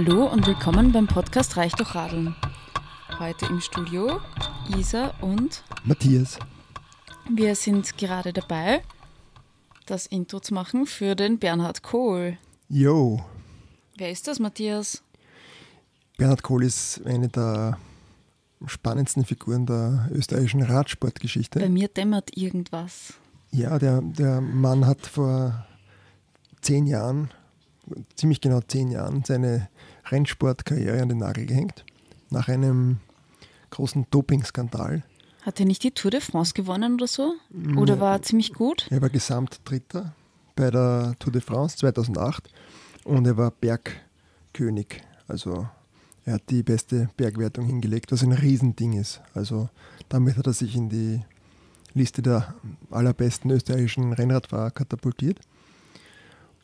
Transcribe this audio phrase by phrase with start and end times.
[0.00, 2.36] Hallo und willkommen beim Podcast Reich durch Radeln.
[3.18, 4.20] Heute im Studio
[4.78, 6.38] Isa und Matthias.
[7.28, 8.84] Wir sind gerade dabei,
[9.86, 12.38] das Intro zu machen für den Bernhard Kohl.
[12.68, 13.24] Yo.
[13.96, 15.02] Wer ist das, Matthias?
[16.16, 17.76] Bernhard Kohl ist eine der
[18.66, 21.58] spannendsten Figuren der österreichischen Radsportgeschichte.
[21.58, 23.14] Bei mir dämmert irgendwas.
[23.50, 25.66] Ja, der, der Mann hat vor
[26.60, 27.32] zehn Jahren,
[28.16, 29.68] ziemlich genau zehn Jahren, seine
[30.06, 31.84] Rennsportkarriere an den Nagel gehängt.
[32.30, 32.98] Nach einem
[33.70, 35.02] großen Dopingskandal.
[35.42, 37.34] Hat er nicht die Tour de France gewonnen oder so?
[37.76, 38.86] Oder war er ziemlich gut?
[38.90, 40.14] Er war Gesamtdritter
[40.56, 42.50] bei der Tour de France 2008
[43.04, 45.02] und er war Bergkönig.
[45.26, 45.68] Also
[46.24, 49.22] er hat die beste Bergwertung hingelegt, was ein Riesending ist.
[49.32, 49.68] Also
[50.08, 51.22] damit hat er sich in die
[51.94, 52.54] Liste der
[52.90, 55.40] allerbesten österreichischen Rennradfahrer katapultiert.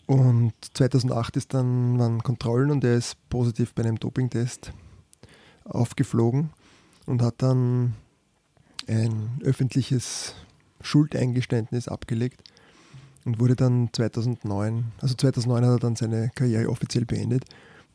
[0.06, 4.72] Und 2008 ist dann waren Kontrollen und er ist positiv bei einem Dopingtest
[5.64, 6.50] aufgeflogen
[7.06, 7.94] und hat dann
[8.86, 10.34] ein öffentliches
[10.82, 12.42] Schuldeingeständnis abgelegt
[13.24, 17.44] und wurde dann 2009, also 2009 hat er dann seine Karriere offiziell beendet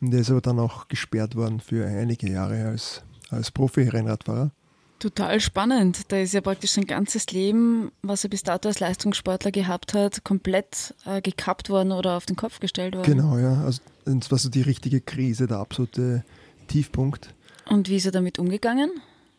[0.01, 4.51] und er ist aber dann auch gesperrt worden für einige Jahre als, als Profi-Rennradfahrer.
[4.99, 6.11] Total spannend.
[6.11, 10.25] Da ist ja praktisch sein ganzes Leben, was er bis dato als Leistungssportler gehabt hat,
[10.25, 13.05] komplett äh, gekappt worden oder auf den Kopf gestellt worden.
[13.05, 13.63] Genau, ja.
[13.63, 16.25] Also das war so die richtige Krise, der absolute
[16.67, 17.33] Tiefpunkt.
[17.69, 18.91] Und wie ist er damit umgegangen?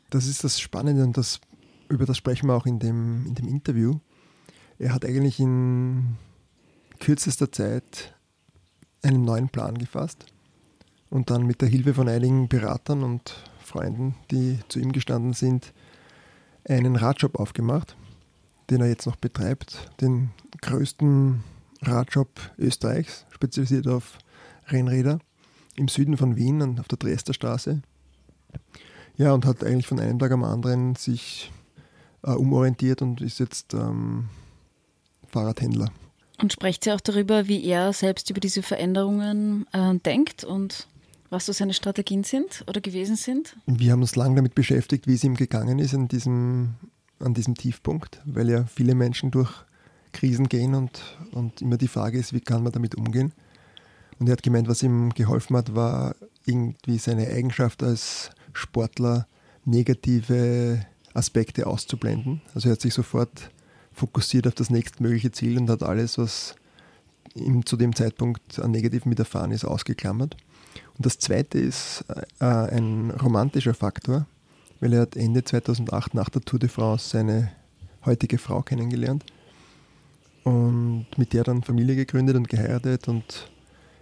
[0.09, 1.41] Das ist das Spannende und das,
[1.91, 3.99] über das sprechen wir auch in dem, in dem Interview.
[4.79, 6.17] Er hat eigentlich in
[7.01, 8.15] kürzester Zeit
[9.03, 10.25] einen neuen Plan gefasst
[11.11, 15.73] und dann mit der Hilfe von einigen Beratern und Freunden, die zu ihm gestanden sind,
[16.69, 17.97] einen Radshop aufgemacht,
[18.69, 21.43] den er jetzt noch betreibt, den größten
[21.83, 24.19] Radshop Österreichs, spezialisiert auf
[24.69, 25.21] Rennräder
[25.77, 27.83] im Süden von Wien auf der Dresdner Straße.
[29.17, 31.51] Ja, und hat eigentlich von einem Tag am anderen sich
[32.23, 34.29] äh, umorientiert und ist jetzt ähm,
[35.29, 35.91] Fahrradhändler.
[36.41, 40.89] Und sprecht sie auch darüber, wie er selbst über diese Veränderungen äh, denkt und
[41.31, 43.57] was so seine Strategien sind oder gewesen sind?
[43.67, 46.75] Wir haben uns lange damit beschäftigt, wie es ihm gegangen ist an diesem,
[47.21, 49.51] an diesem Tiefpunkt, weil ja viele Menschen durch
[50.13, 51.03] Krisen gehen und,
[51.33, 53.33] und immer die Frage ist, wie kann man damit umgehen.
[54.19, 56.15] Und er hat gemeint, was ihm geholfen hat, war
[56.45, 59.27] irgendwie seine Eigenschaft als Sportler,
[59.65, 62.43] negative Aspekte auszublenden.
[62.55, 63.51] Also er hat sich sofort
[63.93, 66.55] fokussiert auf das nächstmögliche Ziel und hat alles, was
[67.35, 70.37] ihm zu dem Zeitpunkt an Negativen widerfahren ist, ausgeklammert.
[70.97, 72.05] Und das zweite ist
[72.41, 74.27] äh, ein romantischer Faktor,
[74.81, 77.51] weil er hat Ende 2008 nach der Tour de France seine
[78.05, 79.25] heutige Frau kennengelernt
[80.45, 83.51] und mit der dann Familie gegründet und geheiratet und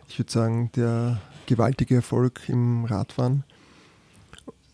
[0.08, 3.44] ich würde sagen, der gewaltige Erfolg im Radfahren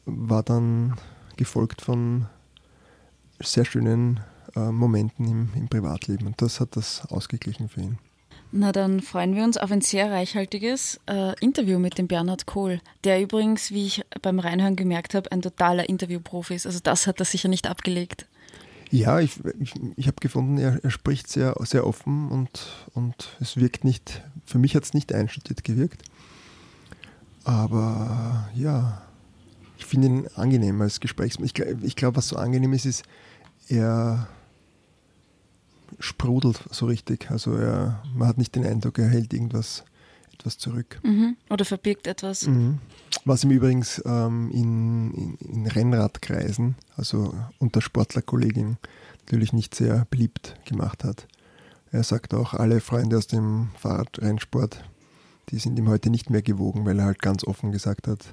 [0.04, 0.96] war dann
[1.36, 2.26] gefolgt von
[3.40, 4.20] sehr schönen
[4.54, 7.98] äh, Momenten im, im Privatleben und das hat das ausgeglichen für ihn.
[8.56, 12.80] Na, dann freuen wir uns auf ein sehr reichhaltiges äh, Interview mit dem Bernhard Kohl,
[13.02, 16.64] der übrigens, wie ich beim Reinhören gemerkt habe, ein totaler Interviewprofi ist.
[16.64, 18.26] Also das hat er sicher nicht abgelegt.
[18.92, 23.56] Ja, ich, ich, ich habe gefunden, er, er, spricht sehr, sehr offen und, und es
[23.56, 26.04] wirkt nicht, für mich hat es nicht einstudiert gewirkt.
[27.42, 29.02] Aber ja,
[29.78, 31.46] ich finde ihn angenehm als Gesprächsmann.
[31.46, 33.02] Ich, ich glaube, was so angenehm ist, ist,
[33.68, 34.28] er
[35.98, 37.30] sprudelt so richtig.
[37.30, 39.84] Also er, man hat nicht den Eindruck, er hält irgendwas
[40.34, 41.00] etwas zurück.
[41.02, 41.36] Mhm.
[41.48, 42.46] Oder verbirgt etwas.
[42.46, 42.78] Mhm.
[43.24, 48.78] Was ihm übrigens ähm, in, in, in, Rennradkreisen, also unter Sportlerkollegen,
[49.24, 51.26] natürlich nicht sehr beliebt gemacht hat.
[51.90, 54.84] Er sagt auch, alle Freunde aus dem Fahrradrennsport,
[55.50, 58.32] die sind ihm heute nicht mehr gewogen, weil er halt ganz offen gesagt hat,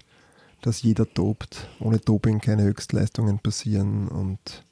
[0.61, 4.65] dass jeder dopt, ohne Doping keine Höchstleistungen passieren und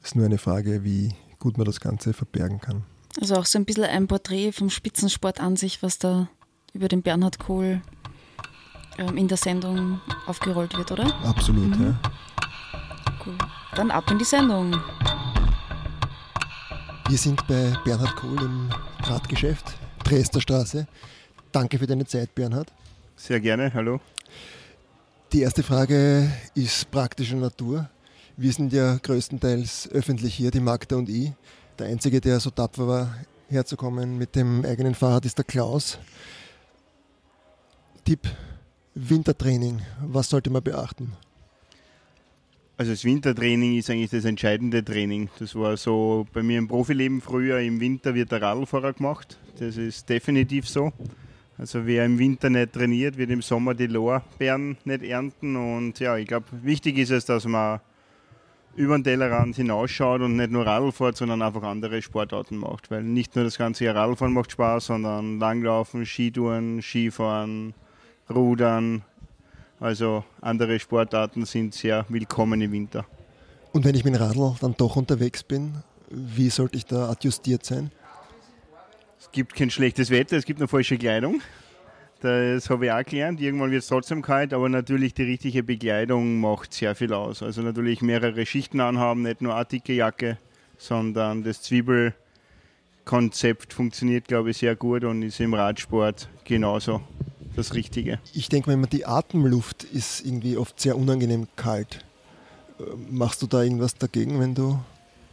[0.00, 2.84] es ist nur eine Frage, wie, gut man das Ganze verbergen kann.
[3.20, 6.28] Also auch so ein bisschen ein Porträt vom Spitzensport an sich, was da
[6.72, 7.82] über den Bernhard Kohl
[8.96, 11.12] ähm, in der Sendung aufgerollt wird, oder?
[11.24, 11.82] Absolut, mhm.
[11.82, 12.00] ja.
[13.26, 13.36] Cool.
[13.74, 14.80] Dann ab in die Sendung.
[17.08, 18.70] Wir sind bei Bernhard Kohl im
[19.02, 19.64] Radgeschäft,
[20.04, 20.86] Dresdner Straße.
[21.50, 22.72] Danke für deine Zeit, Bernhard.
[23.16, 24.00] Sehr gerne, hallo.
[25.32, 27.90] Die erste Frage ist praktischer Natur.
[28.36, 31.32] Wir sind ja größtenteils öffentlich hier, die Magda und ich.
[31.78, 33.14] Der Einzige, der so tapfer war,
[33.48, 35.98] herzukommen mit dem eigenen Fahrrad, ist der Klaus.
[38.06, 38.20] Tipp:
[38.94, 39.82] Wintertraining.
[40.06, 41.12] Was sollte man beachten?
[42.78, 45.28] Also das Wintertraining ist eigentlich das entscheidende Training.
[45.38, 49.38] Das war so bei mir im Profileben früher, im Winter wird der Radlfahrer gemacht.
[49.58, 50.90] Das ist definitiv so.
[51.58, 55.54] Also wer im Winter nicht trainiert, wird im Sommer die Lorbeeren nicht ernten.
[55.54, 57.80] Und ja, ich glaube, wichtig ist es, dass man
[58.74, 62.90] über den Tellerrand hinausschaut und nicht nur Radl fährt, sondern einfach andere Sportarten macht.
[62.90, 67.74] Weil nicht nur das ganze Jahr Radlfahren macht Spaß, sondern Langlaufen, Skitouren, Skifahren,
[68.30, 69.02] Rudern.
[69.80, 73.04] Also andere Sportarten sind sehr willkommen im Winter.
[73.72, 77.64] Und wenn ich mit dem Radl dann doch unterwegs bin, wie sollte ich da adjustiert
[77.64, 77.90] sein?
[79.18, 81.40] Es gibt kein schlechtes Wetter, es gibt eine falsche Kleidung.
[82.22, 83.40] Das habe ich auch gelernt.
[83.40, 87.42] Irgendwann wird es trotzdem kalt, aber natürlich die richtige Bekleidung macht sehr viel aus.
[87.42, 90.38] Also natürlich mehrere Schichten anhaben, nicht nur eine dicke Jacke,
[90.78, 97.00] sondern das Zwiebelkonzept funktioniert, glaube ich, sehr gut und ist im Radsport genauso
[97.56, 98.20] das Richtige.
[98.32, 102.04] Ich denke mal, die Atemluft ist irgendwie oft sehr unangenehm kalt.
[102.78, 104.78] Äh, machst du da irgendwas dagegen, wenn du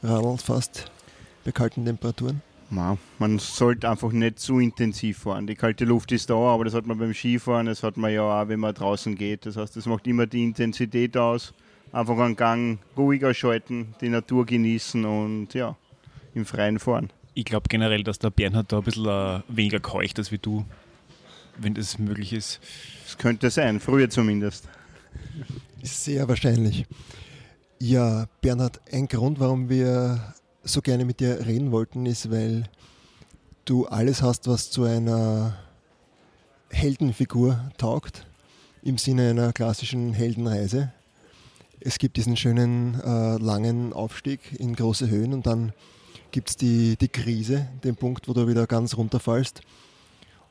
[0.02, 0.90] Radl fährst
[1.46, 2.42] bei kalten Temperaturen?
[2.72, 5.48] Man sollte einfach nicht zu intensiv fahren.
[5.48, 8.22] Die kalte Luft ist da, aber das hat man beim Skifahren, das hat man ja
[8.22, 9.46] auch, wenn man draußen geht.
[9.46, 11.54] Das heißt, das macht immer die Intensität aus.
[11.92, 15.76] Einfach einen Gang ruhiger schalten, die Natur genießen und ja,
[16.36, 17.10] im Freien fahren.
[17.34, 20.66] Ich glaube generell, dass der Bernhard da ein bisschen uh, weniger keucht ist wie du,
[21.58, 22.60] wenn das möglich ist.
[23.06, 24.70] Das könnte sein, früher zumindest.
[25.82, 26.86] Sehr wahrscheinlich.
[27.80, 32.64] Ja, Bernhard, ein Grund, warum wir so gerne mit dir reden wollten, ist, weil
[33.66, 35.58] du alles hast, was zu einer
[36.70, 38.26] Heldenfigur taugt,
[38.82, 40.92] im Sinne einer klassischen Heldenreise.
[41.80, 45.74] Es gibt diesen schönen äh, langen Aufstieg in große Höhen und dann
[46.32, 49.62] gibt es die, die Krise, den Punkt, wo du wieder ganz runterfallst.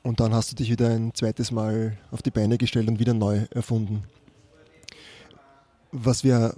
[0.03, 3.15] Und dann hast du dich wieder ein zweites Mal auf die Beine gestellt und wieder
[3.15, 4.05] neu erfunden.
[5.93, 6.55] Was wir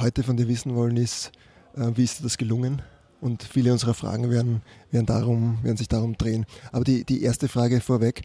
[0.00, 1.32] heute von dir wissen wollen, ist,
[1.74, 2.82] äh, wie ist dir das gelungen?
[3.22, 6.44] Und viele unserer Fragen werden, werden, darum, werden sich darum drehen.
[6.72, 8.22] Aber die, die erste Frage vorweg,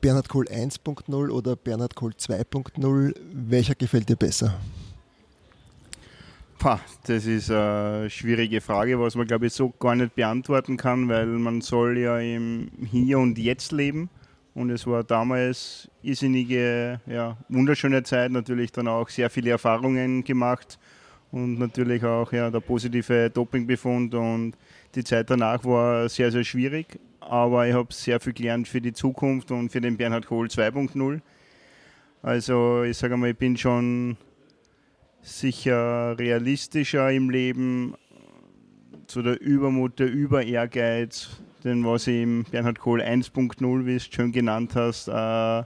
[0.00, 4.58] Bernhard Kohl 1.0 oder Bernhard Kohl 2.0, welcher gefällt dir besser?
[7.06, 11.26] Das ist eine schwierige Frage, was man glaube ich so gar nicht beantworten kann, weil
[11.26, 14.10] man soll ja im Hier und Jetzt leben.
[14.52, 20.76] Und es war damals irrsinnige, ja, wunderschöne Zeit, natürlich dann auch sehr viele Erfahrungen gemacht
[21.32, 24.52] und natürlich auch ja, der positive Dopingbefund und
[24.94, 28.92] die Zeit danach war sehr, sehr schwierig, aber ich habe sehr viel gelernt für die
[28.92, 31.20] Zukunft und für den Bernhard Kohl 2.0.
[32.22, 34.16] Also ich sage mal, ich bin schon
[35.22, 37.94] sicher realistischer im Leben,
[39.10, 44.30] zu der Übermut, der Über-Ehrgeiz, denn was ich im Bernhard Kohl 1.0, wie es schön
[44.30, 45.64] genannt hast, äh,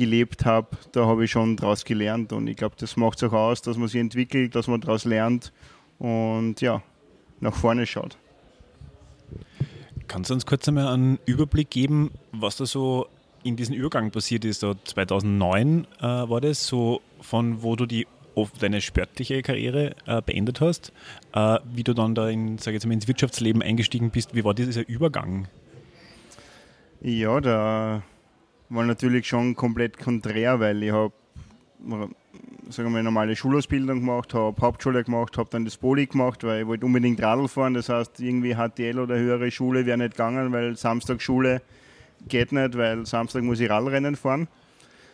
[0.00, 2.32] gelebt habe, da habe ich schon daraus gelernt.
[2.32, 5.04] Und ich glaube, das macht es auch aus, dass man sich entwickelt, dass man daraus
[5.04, 5.52] lernt
[5.98, 6.82] und ja,
[7.40, 8.16] nach vorne schaut.
[10.08, 13.06] Kannst du uns kurz einmal einen Überblick geben, was da so
[13.44, 14.60] in diesem Übergang passiert ist?
[14.60, 18.06] So 2009 äh, war das, so von wo du die
[18.58, 20.94] deine sportliche Karriere äh, beendet hast,
[21.34, 24.34] äh, wie du dann da in, sag jetzt mal, ins Wirtschaftsleben eingestiegen bist.
[24.34, 25.46] Wie war dieser Übergang?
[27.02, 28.02] Ja, da
[28.70, 31.12] war natürlich schon komplett konträr, weil ich habe
[32.68, 36.66] sagen wir normale Schulausbildung gemacht, habe Hauptschule gemacht, habe dann das Poli gemacht, weil ich
[36.66, 37.74] wollte unbedingt Radl fahren.
[37.74, 41.62] Das heißt, irgendwie HTL oder höhere Schule wäre nicht gegangen, weil Samstag Schule
[42.28, 44.46] geht nicht, weil Samstag muss ich Radlrennen fahren.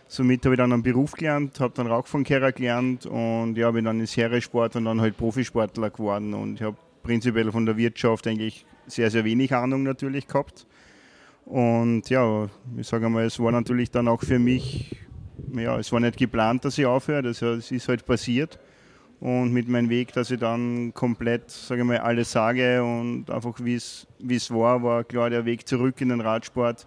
[0.09, 3.99] Somit habe ich dann einen Beruf gelernt, habe dann Rauchfangkehrer gelernt und ja, bin dann
[4.01, 8.67] in Seriesport und dann halt Profisportler geworden und ich habe prinzipiell von der Wirtschaft eigentlich
[8.87, 10.67] sehr, sehr wenig Ahnung natürlich gehabt.
[11.47, 14.97] Und ja, ich sage mal, es war natürlich dann auch für mich,
[15.55, 18.59] ja, es war nicht geplant, dass ich aufhöre, das ist halt passiert.
[19.21, 23.55] Und mit meinem Weg, dass ich dann komplett, sage ich mal, alles sage und einfach
[23.63, 24.07] wie es
[24.51, 26.87] war, war klar, der Weg zurück in den Radsport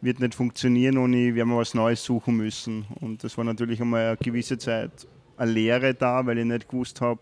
[0.00, 2.86] wird nicht funktionieren und ich werde mir was Neues suchen müssen.
[3.00, 7.00] Und das war natürlich einmal eine gewisse Zeit eine Lehre da, weil ich nicht gewusst
[7.00, 7.20] habe,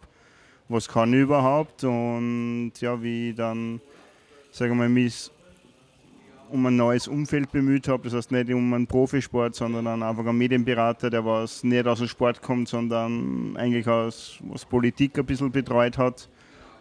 [0.69, 1.83] was kann ich überhaupt.
[1.83, 3.81] Und ja, wie ich dann,
[4.51, 5.31] sage ich mal, mich
[6.55, 8.05] um ein neues Umfeld bemüht habe.
[8.05, 11.99] Das heißt nicht um einen Profisport, sondern dann einfach einen Medienberater, der was nicht aus
[11.99, 16.29] dem Sport kommt, sondern eigentlich aus was Politik ein bisschen betreut hat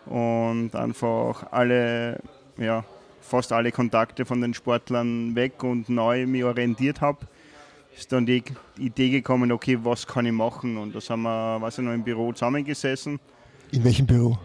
[0.05, 2.21] und einfach alle,
[2.57, 2.85] ja,
[3.19, 7.25] fast alle Kontakte von den Sportlern weg und neu mich orientiert habe.
[7.97, 8.43] Ist dann die
[8.77, 10.77] Idee gekommen, okay, was kann ich machen?
[10.77, 13.19] Und da sind wir, weiß ich noch, im Büro zusammengesessen.
[13.71, 14.37] In welchem Büro?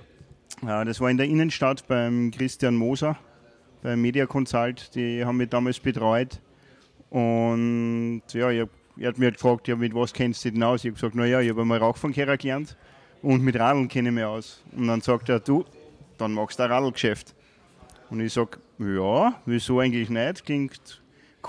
[0.63, 3.19] Ja, das war in der Innenstadt beim Christian Moser
[3.83, 6.41] bei Media Consult, die haben mich damals betreut.
[7.11, 8.69] Und ja, ich
[9.01, 10.85] er hat mich halt gefragt, ja, mit was kennst du denn aus?
[10.85, 12.77] Ich habe gesagt, naja, ich habe einmal Rauchfangkehrer gelernt
[13.23, 14.63] und mit Radeln kenne ich mich aus.
[14.77, 15.65] Und dann sagt er, du,
[16.17, 17.35] dann machst du ein Radlgeschäft.
[18.11, 20.45] Und ich sage, ja, wieso eigentlich nicht?
[20.45, 21.01] Klingt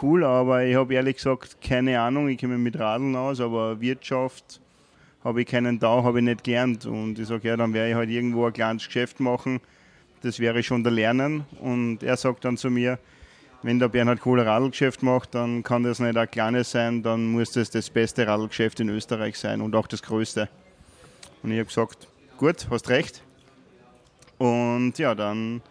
[0.01, 2.29] cool, aber ich habe ehrlich gesagt keine Ahnung.
[2.29, 4.61] Ich kenne mich mit Radeln aus, aber Wirtschaft
[5.23, 6.85] habe ich keinen da, habe ich nicht gelernt.
[6.85, 9.59] Und ich sage, ja, dann werde ich halt irgendwo ein kleines Geschäft machen.
[10.21, 11.45] Das wäre schon der Lernen.
[11.59, 12.99] Und er sagt dann zu mir,
[13.61, 17.27] wenn der Bernhard Kohl ein Radlgeschäft macht, dann kann das nicht ein kleines sein, dann
[17.27, 20.47] muss das das beste Radlgeschäft in Österreich sein und auch das größte.
[21.43, 22.07] Und ich habe gesagt,
[22.37, 23.21] gut, hast recht.
[24.37, 25.61] Und ja, dann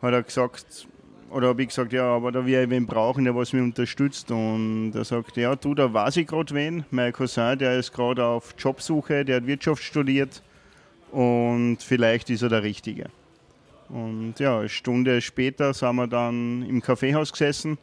[0.00, 0.86] hat er gesagt,
[1.30, 4.30] oder habe ich gesagt, ja, aber da wir wen brauchen, der was mich unterstützt.
[4.30, 6.84] Und er sagt, ja, du, da weiß ich gerade wen.
[6.90, 10.42] Mein Cousin, der ist gerade auf Jobsuche, der hat Wirtschaft studiert
[11.10, 13.06] und vielleicht ist er der Richtige.
[13.88, 17.78] Und ja, eine Stunde später sind wir dann im Kaffeehaus gesessen.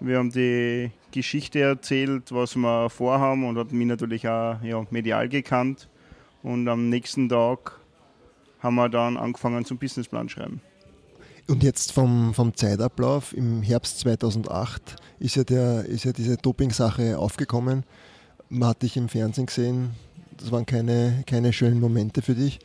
[0.00, 5.28] Wir haben die Geschichte erzählt, was wir vorhaben und hat mich natürlich auch ja, medial
[5.28, 5.88] gekannt.
[6.42, 7.78] Und am nächsten Tag
[8.60, 10.60] haben wir dann angefangen zum Businessplan schreiben.
[11.48, 17.18] Und jetzt vom, vom Zeitablauf im Herbst 2008 ist ja, der, ist ja diese Doping-Sache
[17.18, 17.84] aufgekommen.
[18.50, 19.90] Man hat dich im Fernsehen gesehen,
[20.36, 22.60] das waren keine, keine schönen Momente für dich.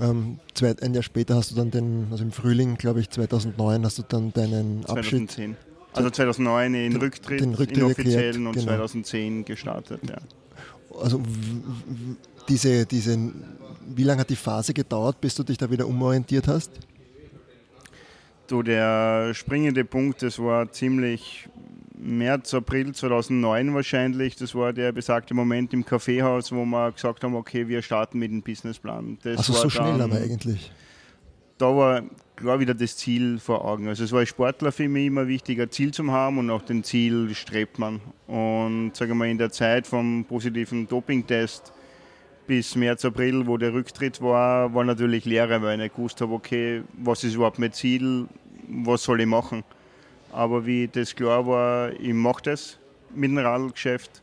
[0.00, 3.84] Ähm, zwei, ein Jahr später hast du dann den, also im Frühling, glaube ich, 2009,
[3.84, 5.22] hast du dann deinen 2010.
[5.22, 5.56] Abschied.
[5.94, 8.66] Also 2009 in Rücktritt, den Rücktritt in offiziellen und genau.
[8.66, 10.16] 2010 gestartet, ja.
[10.98, 11.20] Also
[12.48, 13.32] diese, diese,
[13.86, 16.70] wie lange hat die Phase gedauert, bis du dich da wieder umorientiert hast?
[18.46, 21.48] Du, der springende Punkt, das war ziemlich
[22.02, 24.36] März, April 2009 wahrscheinlich.
[24.36, 28.30] Das war der besagte Moment im Kaffeehaus, wo wir gesagt haben, okay, wir starten mit
[28.30, 29.18] dem Businessplan.
[29.22, 30.72] Das also so schnell aber eigentlich.
[31.58, 32.02] Da war
[32.34, 33.86] klar wieder das Ziel vor Augen.
[33.86, 36.62] Also es war als Sportler für mich immer wichtig, ein Ziel zu haben und nach
[36.62, 38.00] dem Ziel strebt man.
[38.26, 41.72] Und sagen wir in der Zeit vom positiven Dopingtest
[42.48, 46.32] bis März, April, wo der Rücktritt war, war natürlich Lehre, weil ich nicht gewusst habe,
[46.32, 48.26] okay, was ist überhaupt mein Ziel,
[48.68, 49.62] was soll ich machen.
[50.32, 52.78] Aber wie das klar war, ich mache das
[53.14, 54.22] mit dem Radlgeschäft,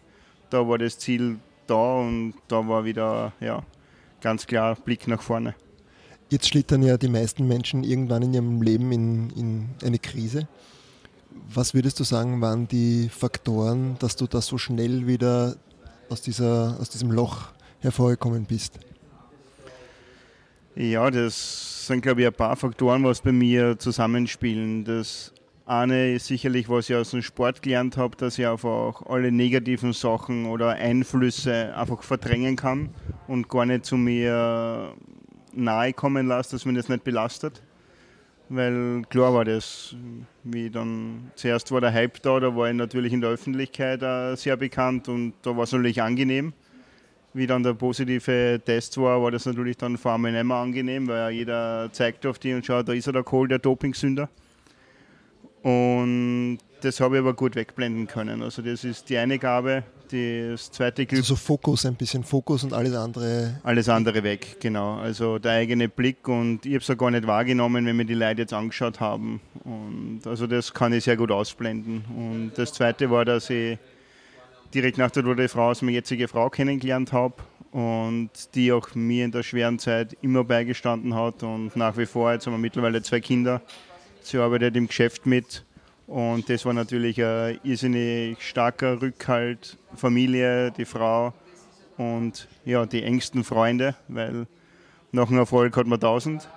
[0.49, 1.37] da war das Ziel
[1.67, 3.63] da und da war wieder ja,
[4.21, 5.53] ganz klar Blick nach vorne.
[6.29, 10.47] Jetzt schlittern ja die meisten Menschen irgendwann in ihrem Leben in, in eine Krise.
[11.51, 15.55] Was würdest du sagen, waren die Faktoren, dass du da so schnell wieder
[16.09, 17.49] aus, dieser, aus diesem Loch
[17.79, 18.79] hervorgekommen bist?
[20.75, 24.85] Ja, das sind, glaube ich, ein paar Faktoren, was bei mir zusammenspielen.
[24.85, 25.33] Das
[25.69, 29.93] eine ist sicherlich, was ich aus dem Sport gelernt habe, dass ich einfach alle negativen
[29.93, 32.89] Sachen oder Einflüsse einfach verdrängen kann
[33.27, 34.95] und gar nicht zu mir
[35.53, 37.61] nahe kommen lasse, dass mir das nicht belastet.
[38.49, 39.95] Weil klar war das,
[40.43, 44.01] wie dann zuerst war der Hype da, da war ich natürlich in der Öffentlichkeit
[44.39, 46.53] sehr bekannt und da war es natürlich angenehm.
[47.33, 51.07] Wie dann der positive Test war, war das natürlich dann vor allem nicht mehr angenehm,
[51.07, 54.29] weil jeder zeigt auf die und schaut, da ist er der Kohl, der Dopingsünder.
[55.63, 58.41] Und das habe ich aber gut wegblenden können.
[58.41, 59.83] Also das ist die eine Gabe.
[60.11, 61.19] Das zweite Glück.
[61.19, 63.59] Also so Fokus, ein bisschen Fokus und alles andere.
[63.63, 64.95] Alles andere weg, genau.
[64.95, 68.15] Also der eigene Blick und ich habe es ja gar nicht wahrgenommen, wenn mir die
[68.15, 69.39] Leute jetzt angeschaut haben.
[69.63, 72.05] Und also das kann ich sehr gut ausblenden.
[72.15, 73.77] Und das zweite war, dass ich
[74.73, 77.35] direkt nach der Tour der Frau als meine jetzige Frau kennengelernt habe
[77.71, 82.31] und die auch mir in der schweren Zeit immer beigestanden hat und nach wie vor,
[82.31, 83.61] jetzt haben wir mittlerweile zwei Kinder,
[84.21, 85.63] Sie arbeitet im Geschäft mit
[86.07, 89.77] und das war natürlich ein irrsinnig starker Rückhalt.
[89.95, 91.33] Familie, die Frau
[91.97, 94.47] und ja, die engsten Freunde, weil
[95.11, 96.47] nach einem Erfolg hat man tausend.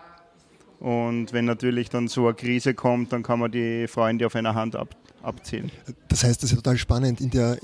[0.81, 4.55] Und wenn natürlich dann so eine Krise kommt, dann kann man die Freunde auf einer
[4.55, 5.71] Hand ab, abzählen.
[6.09, 7.21] Das heißt, das ist total spannend.
[7.21, 7.59] In, der,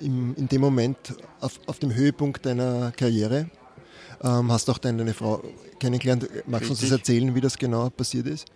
[0.00, 3.48] in, in dem Moment, auf, auf dem Höhepunkt deiner Karriere,
[4.22, 5.42] ähm, hast du auch deine Frau
[5.78, 6.28] kennengelernt.
[6.46, 8.46] Magst du uns das erzählen, wie das genau passiert ist?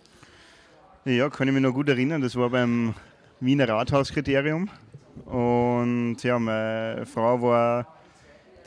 [1.05, 2.21] Ja, kann ich mich noch gut erinnern.
[2.21, 2.93] Das war beim
[3.39, 4.69] Wiener Rathauskriterium.
[5.25, 7.87] Und ja, meine Frau war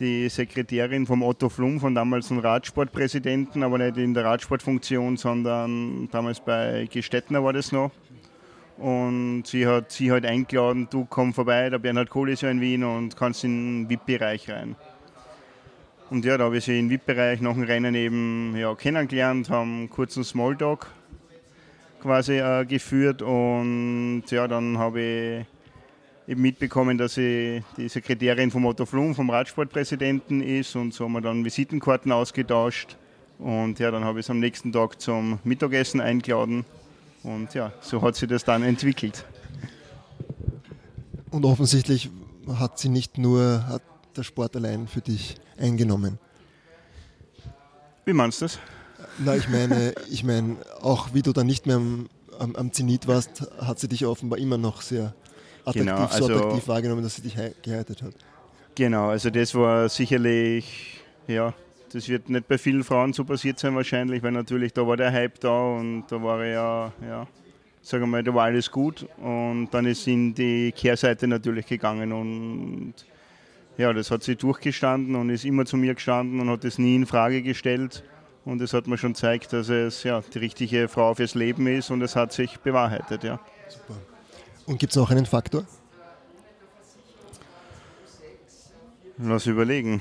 [0.01, 6.09] die Sekretärin vom Otto Flum, von damals einem Radsportpräsidenten, aber nicht in der Radsportfunktion, sondern
[6.11, 7.91] damals bei Gestettner war das noch.
[8.79, 12.63] Und sie hat sie halt eingeladen, du komm vorbei, der Bernhard Kohl ist ja in
[12.63, 14.75] Wien und kannst in den VIP-Bereich rein.
[16.09, 19.73] Und ja, da habe ich sie im VIP-Bereich nach dem Rennen eben ja, kennengelernt, haben
[19.73, 20.87] einen kurzen Smalltalk
[22.03, 28.67] quasi äh, geführt und ja, dann habe ich eben mitbekommen, dass sie die Sekretärin vom
[28.67, 32.97] Otto Flum, vom Radsportpräsidenten ist und so haben wir dann Visitenkarten ausgetauscht
[33.39, 36.65] und ja, dann habe ich es am nächsten Tag zum Mittagessen eingeladen
[37.23, 39.25] und ja, so hat sich das dann entwickelt.
[41.31, 42.11] Und offensichtlich
[42.59, 43.83] hat sie nicht nur hat
[44.17, 46.19] der Sport allein für dich eingenommen.
[48.05, 48.59] Wie meinst du das?
[49.19, 53.07] Na, ich meine, ich meine, auch wie du dann nicht mehr am, am, am Zenit
[53.07, 55.15] warst, hat sie dich offenbar immer noch sehr
[55.65, 58.15] attraktiv, Genau, so also- attraktiv wahrgenommen, dass sie dich hei- geheiratet hat.
[58.75, 61.53] Genau, also das war sicherlich, ja,
[61.93, 65.13] das wird nicht bei vielen Frauen so passiert sein wahrscheinlich, weil natürlich da war der
[65.13, 67.27] Hype da und da war ja, ja,
[67.83, 72.13] sagen wir mal, da war alles gut und dann ist in die Kehrseite natürlich gegangen
[72.13, 72.95] und
[73.77, 76.95] ja, das hat sie durchgestanden und ist immer zu mir gestanden und hat das nie
[76.97, 78.03] in Frage gestellt
[78.45, 81.91] und das hat mir schon gezeigt, dass es ja die richtige Frau fürs Leben ist
[81.91, 83.41] und es hat sich bewahrheitet, ja.
[84.67, 85.65] Und gibt es noch einen Faktor?
[89.19, 90.01] Lass überlegen.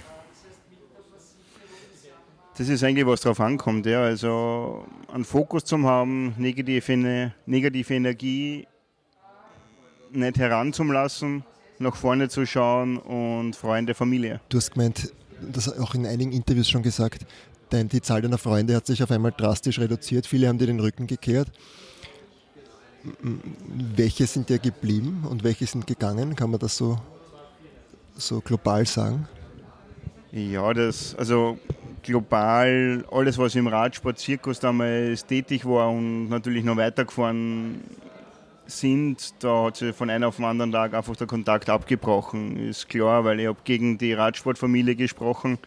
[2.57, 3.86] Das ist eigentlich, was drauf ankommt.
[3.86, 4.03] Ja.
[4.03, 8.67] Also einen Fokus zu haben, negative, negative Energie
[10.12, 11.43] nicht heranzulassen,
[11.79, 14.41] nach vorne zu schauen und Freunde, Familie.
[14.50, 17.25] Du hast gemeint, das auch in einigen Interviews schon gesagt,
[17.71, 20.27] dein, die Zahl deiner Freunde hat sich auf einmal drastisch reduziert.
[20.27, 21.51] Viele haben dir den Rücken gekehrt.
[23.95, 26.35] Welche sind dir geblieben und welche sind gegangen?
[26.35, 26.99] Kann man das so,
[28.15, 29.27] so global sagen?
[30.31, 31.57] Ja, das, also
[32.03, 37.81] global, alles was im Radsport, Zirkus damals tätig war und natürlich noch weitergefahren
[38.65, 42.57] sind, da hat sich von einem auf den anderen Tag einfach der Kontakt abgebrochen.
[42.57, 45.57] Ist klar, weil ich habe gegen die Radsportfamilie gesprochen.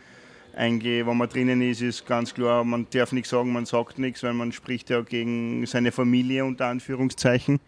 [0.57, 4.23] Eigentlich, wenn man drinnen ist, ist ganz klar, man darf nichts sagen, man sagt nichts,
[4.23, 7.59] weil man spricht ja gegen seine Familie unter Anführungszeichen.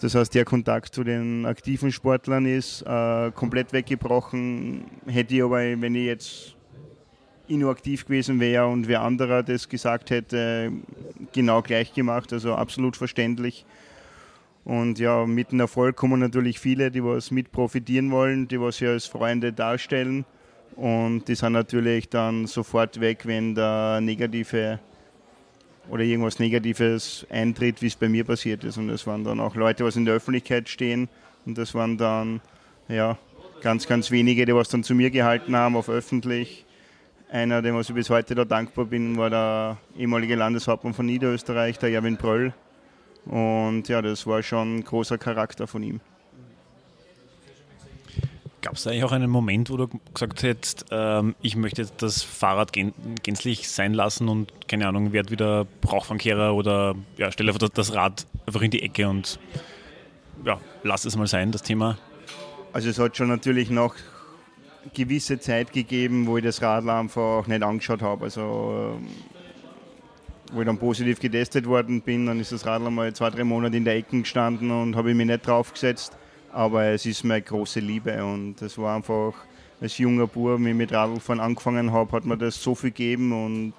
[0.00, 4.84] Das heißt, der Kontakt zu den aktiven Sportlern ist äh, komplett weggebrochen.
[5.06, 6.56] Hätte ich aber, wenn ich jetzt
[7.48, 10.72] inaktiv gewesen wäre und wer anderer das gesagt hätte,
[11.32, 12.32] genau gleich gemacht.
[12.32, 13.64] Also absolut verständlich.
[14.64, 18.76] Und ja, mit dem Erfolg kommen natürlich viele, die was mit profitieren wollen, die was
[18.76, 20.24] sie als Freunde darstellen.
[20.78, 24.78] Und die sind natürlich dann sofort weg, wenn der negative
[25.90, 28.76] oder irgendwas Negatives eintritt, wie es bei mir passiert ist.
[28.76, 31.08] Und das waren dann auch Leute, was in der Öffentlichkeit stehen.
[31.44, 32.40] Und das waren dann
[32.86, 33.18] ja,
[33.60, 36.64] ganz, ganz wenige, die was dann zu mir gehalten haben, auf öffentlich.
[37.28, 41.80] Einer, dem was ich bis heute da dankbar bin, war der ehemalige Landeshauptmann von Niederösterreich,
[41.80, 42.54] der Erwin Bröll.
[43.24, 46.00] Und ja, das war schon ein großer Charakter von ihm.
[48.60, 52.72] Gab es eigentlich auch einen Moment, wo du gesagt hättest, ähm, ich möchte das Fahrrad
[52.72, 52.92] gän
[53.22, 58.26] gänzlich sein lassen und keine Ahnung, werde wieder Brauchfangkehrer oder ja, stelle einfach das- Rad
[58.46, 59.38] einfach in die Ecke und
[60.44, 61.98] ja, lass es mal sein, das Thema.
[62.72, 63.94] Also es hat schon natürlich noch
[64.92, 68.24] gewisse Zeit gegeben, wo ich das Radl einfach nicht angeschaut habe.
[68.24, 69.06] Also ähm,
[70.52, 73.76] wo ich dann positiv getestet worden bin, dann ist das Radl mal zwei, drei Monate
[73.76, 76.16] in der Ecke gestanden und habe ich mich nicht draufgesetzt.
[76.52, 79.34] Aber es ist meine große Liebe und das war einfach,
[79.80, 83.32] als junger Bub, wie ich mit Radlfahren angefangen habe, hat mir das so viel gegeben
[83.32, 83.74] und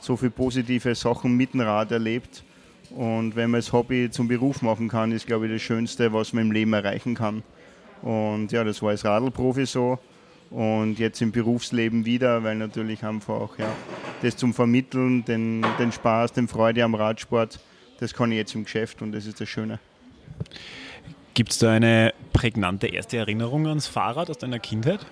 [0.00, 2.42] so viele positive Sachen mit dem Rad erlebt.
[2.90, 6.32] Und wenn man das Hobby zum Beruf machen kann, ist, glaube ich, das Schönste, was
[6.32, 7.42] man im Leben erreichen kann.
[8.02, 9.98] Und ja, das war als Radlprofi so.
[10.50, 13.70] Und jetzt im Berufsleben wieder, weil natürlich einfach ja,
[14.22, 17.60] das zum Vermitteln, den, den Spaß, den Freude am Radsport,
[18.00, 19.78] das kann ich jetzt im Geschäft und das ist das Schöne.
[21.38, 25.06] Gibt es da eine prägnante erste Erinnerung ans Fahrrad aus deiner Kindheit?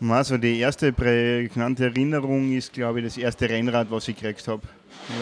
[0.00, 4.62] Also die erste prägnante Erinnerung ist, glaube ich, das erste Rennrad, was ich gekriegt habe.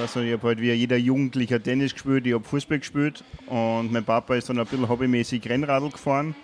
[0.00, 4.04] Also ich habe halt wie jeder Jugendlicher Tennis gespielt, ich habe Fußball gespielt und mein
[4.04, 6.34] Papa ist dann ein bisschen hobbymäßig Rennradl gefahren.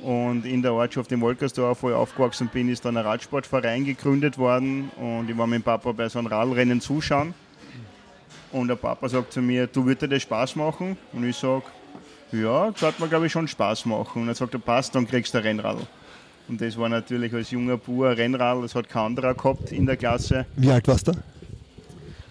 [0.00, 4.38] Und in der Ortschaft in Wolkersdorf, wo ich aufgewachsen bin, ist dann ein Radsportverein gegründet
[4.38, 7.34] worden und ich war mit dem Papa bei so einem Radlrennen zuschauen.
[8.52, 10.96] Und der Papa sagt zu mir, du würdest dir das Spaß machen?
[11.12, 11.64] Und ich sage,
[12.32, 14.22] ja, das hat mir glaube ich schon Spaß machen.
[14.22, 15.86] Und er sagt er, passt, dann kriegst du ein Rennradl.
[16.48, 19.86] Und das war natürlich als junger Bub ein Rennradl, das hat kein anderer gehabt in
[19.86, 20.46] der Klasse.
[20.56, 21.12] Wie alt warst du?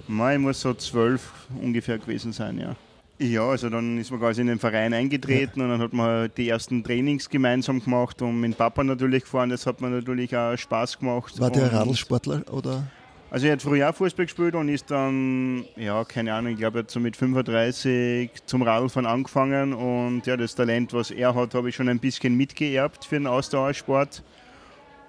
[0.08, 2.76] Ich muss so zwölf ungefähr gewesen sein, ja.
[3.18, 6.38] Ja, also dann ist man quasi in den Verein eingetreten und dann hat man halt
[6.38, 9.50] die ersten Trainings gemeinsam gemacht und mit Papa natürlich gefahren.
[9.50, 11.40] Das hat mir natürlich auch Spaß gemacht.
[11.40, 12.84] War der Radlsportler oder?
[13.32, 16.80] Also er hat früher auch Fußball gespielt und ist dann, ja, keine Ahnung, ich glaube,
[16.80, 21.56] er hat so mit 35 zum Radlfahren angefangen und ja, das Talent, was er hat,
[21.56, 24.24] habe ich schon ein bisschen mitgeerbt für den Ausdauersport.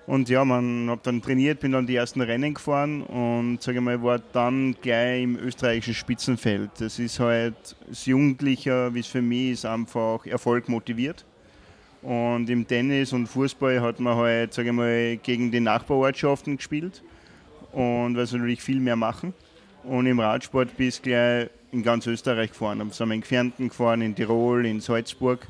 [0.06, 4.02] Und ja, man habe dann trainiert, bin dann die ersten Rennen gefahren und sage mal,
[4.02, 6.70] war dann gleich im österreichischen Spitzenfeld.
[6.78, 11.26] Das ist halt als Jugendlicher, wie es für mich ist, einfach Erfolg motiviert.
[12.02, 17.02] Und im Tennis und Fußball hat man halt, sage ich mal, gegen die Nachbarortschaften gespielt
[17.72, 19.34] und weil sie natürlich viel mehr machen.
[19.84, 22.78] Und im Radsport bist du gleich in ganz Österreich gefahren.
[22.80, 25.46] Dann sind wir in Kärnten gefahren, in Tirol, in Salzburg.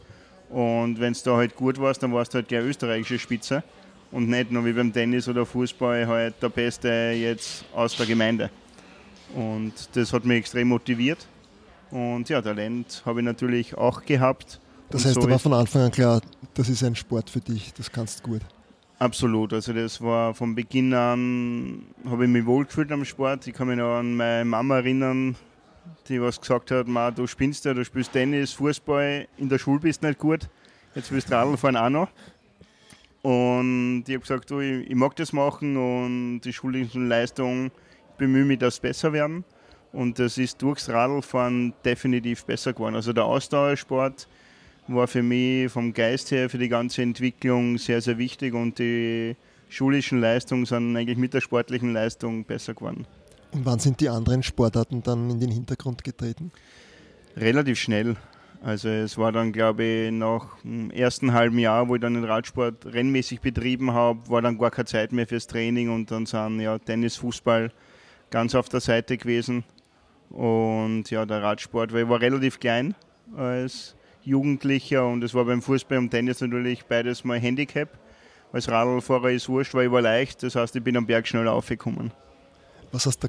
[0.51, 3.63] Und wenn es da halt gut warst, dann warst du halt gleich österreichische Spitze.
[4.13, 8.51] Und nicht nur wie beim Tennis oder Fußball halt der Beste jetzt aus der Gemeinde.
[9.35, 11.27] Und das hat mich extrem motiviert.
[11.91, 14.61] Und ja, Talent habe ich natürlich auch gehabt.
[14.91, 16.21] Das heißt, so ist- von Anfang an klar,
[16.55, 18.43] das ist ein Sport für dich, das kannst du gut.
[18.99, 23.47] Absolut, also das war von Beginn an, habe ich mich wohlgefühlt am Sport.
[23.47, 25.37] Ich kann mich noch an meine Mama erinnern,
[26.09, 29.81] die was gesagt hat, Ma, du spinnst ja, du spielst Tennis, Fußball, in der Schule
[29.81, 30.49] bist du nicht gut,
[30.95, 32.09] jetzt willst du Radl fahren auch noch.
[33.21, 38.17] Und ich habe gesagt, du, ich, ich mag das machen und die schulische Leistung, ich
[38.17, 39.45] bemühe mich, dass besser werden.
[39.93, 42.95] Und das ist durchs Radlfahren definitiv besser geworden.
[42.95, 44.27] Also der Ausdauersport
[44.89, 49.37] war für mich vom Geist her für die ganze Entwicklung sehr, sehr wichtig und die
[49.69, 53.07] schulischen Leistungen sind eigentlich mit der sportlichen Leistung besser geworden.
[53.53, 56.53] Und wann sind die anderen Sportarten dann in den Hintergrund getreten?
[57.37, 58.17] Relativ schnell.
[58.63, 62.25] Also es war dann, glaube ich, nach dem ersten halben Jahr, wo ich dann den
[62.25, 66.61] Radsport rennmäßig betrieben habe, war dann gar keine Zeit mehr fürs Training und dann sind
[66.61, 67.71] ja Tennis, Fußball
[68.31, 69.65] ganz auf der Seite gewesen.
[70.31, 72.95] Und ja, der Radsport, weil ich war relativ klein
[73.37, 73.96] als
[74.27, 77.89] Jugendlicher und es war beim Fußball und Tennis natürlich beides mal Handicap.
[78.53, 81.53] Als Radlfahrer ist wurscht, weil ich war leicht, das heißt, ich bin am Berg schneller
[81.53, 82.11] aufgekommen.
[82.93, 83.29] Was hast du,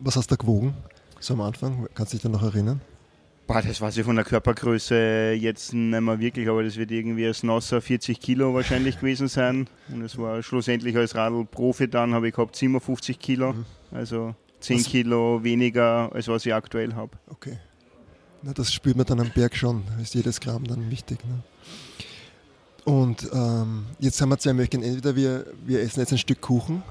[0.00, 0.74] was hast du gewogen,
[1.18, 1.86] so am Anfang?
[1.94, 2.80] Kannst du dich da noch erinnern?
[3.46, 7.26] Boah, das weiß ich von der Körpergröße jetzt nicht mehr wirklich, aber das wird irgendwie
[7.26, 9.68] als Nasser 40 Kilo wahrscheinlich gewesen sein.
[9.92, 13.54] Und es war schlussendlich als Radl-Profi dann, habe ich gehabt 57 Kilo.
[13.90, 17.10] Also 10 Was- Kilo weniger, als was ich aktuell habe.
[17.28, 17.58] Okay.
[18.42, 19.84] Na, das spürt man dann am Berg schon.
[20.00, 21.18] Ist jedes Gramm dann wichtig.
[21.24, 21.42] Ne?
[22.84, 24.82] Und ähm, jetzt haben wir zwei Möglichkeiten.
[24.82, 26.82] Entweder wir, wir essen jetzt ein Stück Kuchen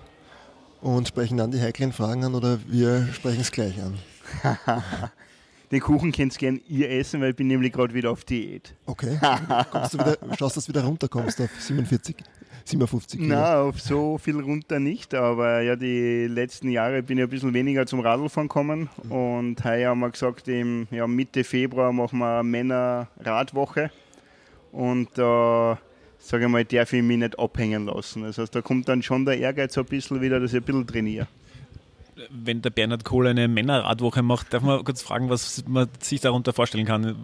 [0.82, 3.98] und sprechen dann die heiklen Fragen an oder wir sprechen es gleich an.
[5.72, 8.74] Den Kuchen könnt ihr gern ihr essen, weil ich bin nämlich gerade wieder auf Diät.
[8.88, 9.20] Okay.
[9.72, 12.16] Kommst du wieder, schaust, dass du wieder runterkommst auf 47,
[12.70, 13.36] 57 Kilo.
[13.36, 17.54] Na, auf so viel runter nicht, aber ja, die letzten Jahre bin ich ein bisschen
[17.54, 22.40] weniger zum Radlfahren gekommen und heuer haben wir gesagt, im ja, Mitte Februar machen wir
[22.40, 23.92] eine Männer-Radwoche
[24.72, 25.80] und da,
[26.20, 28.24] sage ich mal, darf ich mich nicht abhängen lassen.
[28.24, 30.86] Das heißt, da kommt dann schon der Ehrgeiz ein bisschen wieder, dass ich ein bisschen
[30.86, 31.28] trainiere.
[32.30, 36.54] Wenn der Bernhard Kohl eine Männerradwoche macht, darf man kurz fragen, was man sich darunter
[36.54, 37.16] vorstellen kann.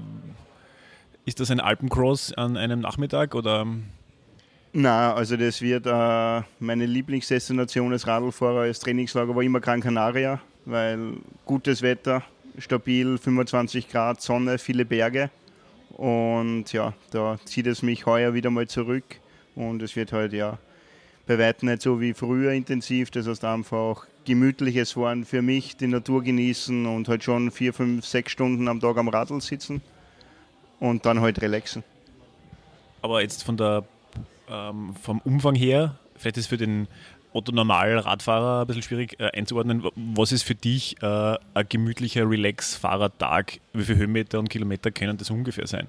[1.25, 3.67] Ist das ein Alpencross an einem Nachmittag oder?
[4.77, 10.41] Na, also das wird äh, meine Lieblingsdestination als Radlfahrer, als Trainingslager war immer Gran Canaria,
[10.65, 11.13] weil
[11.45, 12.23] gutes Wetter,
[12.57, 15.29] stabil, 25 Grad, Sonne, viele Berge.
[15.91, 19.05] Und ja, da zieht es mich heuer wieder mal zurück.
[19.55, 20.57] Und es wird halt ja
[21.25, 23.11] bei weitem nicht so wie früher intensiv.
[23.11, 28.05] Das heißt einfach gemütliches Fahren für mich, die Natur genießen und halt schon vier, fünf,
[28.05, 29.81] sechs Stunden am Tag am Radl sitzen
[30.81, 31.81] und dann halt relaxen.
[33.01, 33.85] Aber jetzt von der,
[34.49, 36.88] ähm, vom Umfang her, vielleicht ist für den
[37.36, 39.84] Otto Normal Radfahrer ein bisschen schwierig äh, einzuordnen.
[39.95, 43.60] Was ist für dich äh, ein gemütlicher Relax-Fahrertag?
[43.73, 45.88] Wie viele Höhenmeter und Kilometer können das ungefähr sein?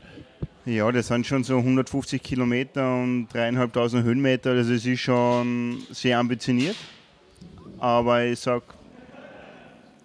[0.65, 4.51] Ja, das sind schon so 150 Kilometer und dreieinhalbtausend Höhenmeter.
[4.51, 6.75] Also es ist schon sehr ambitioniert.
[7.79, 8.63] Aber ich sag,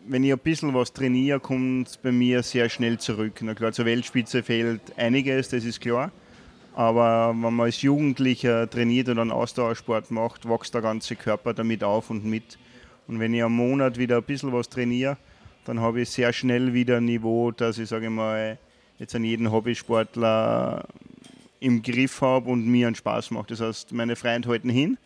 [0.08, 3.40] wenn ich ein bisschen was trainiere, kommt es bei mir sehr schnell zurück.
[3.42, 6.12] Na klar, zur Weltspitze fehlt einiges, das ist klar.
[6.74, 11.84] Aber wenn man als Jugendlicher trainiert oder einen Ausdauersport macht, wächst der ganze Körper damit
[11.84, 12.58] auf und mit.
[13.08, 15.18] Und wenn ich am Monat wieder ein bisschen was trainiere,
[15.66, 18.58] dann habe ich sehr schnell wieder ein Niveau, dass ich, sage mal,
[19.00, 20.86] jetzt an jeden Hobbysportler
[21.60, 23.52] im Griff habe und mir einen Spaß macht.
[23.52, 24.98] Das heißt, meine Freunde halten hin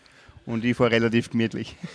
[0.45, 1.75] und ich fahre relativ gemütlich.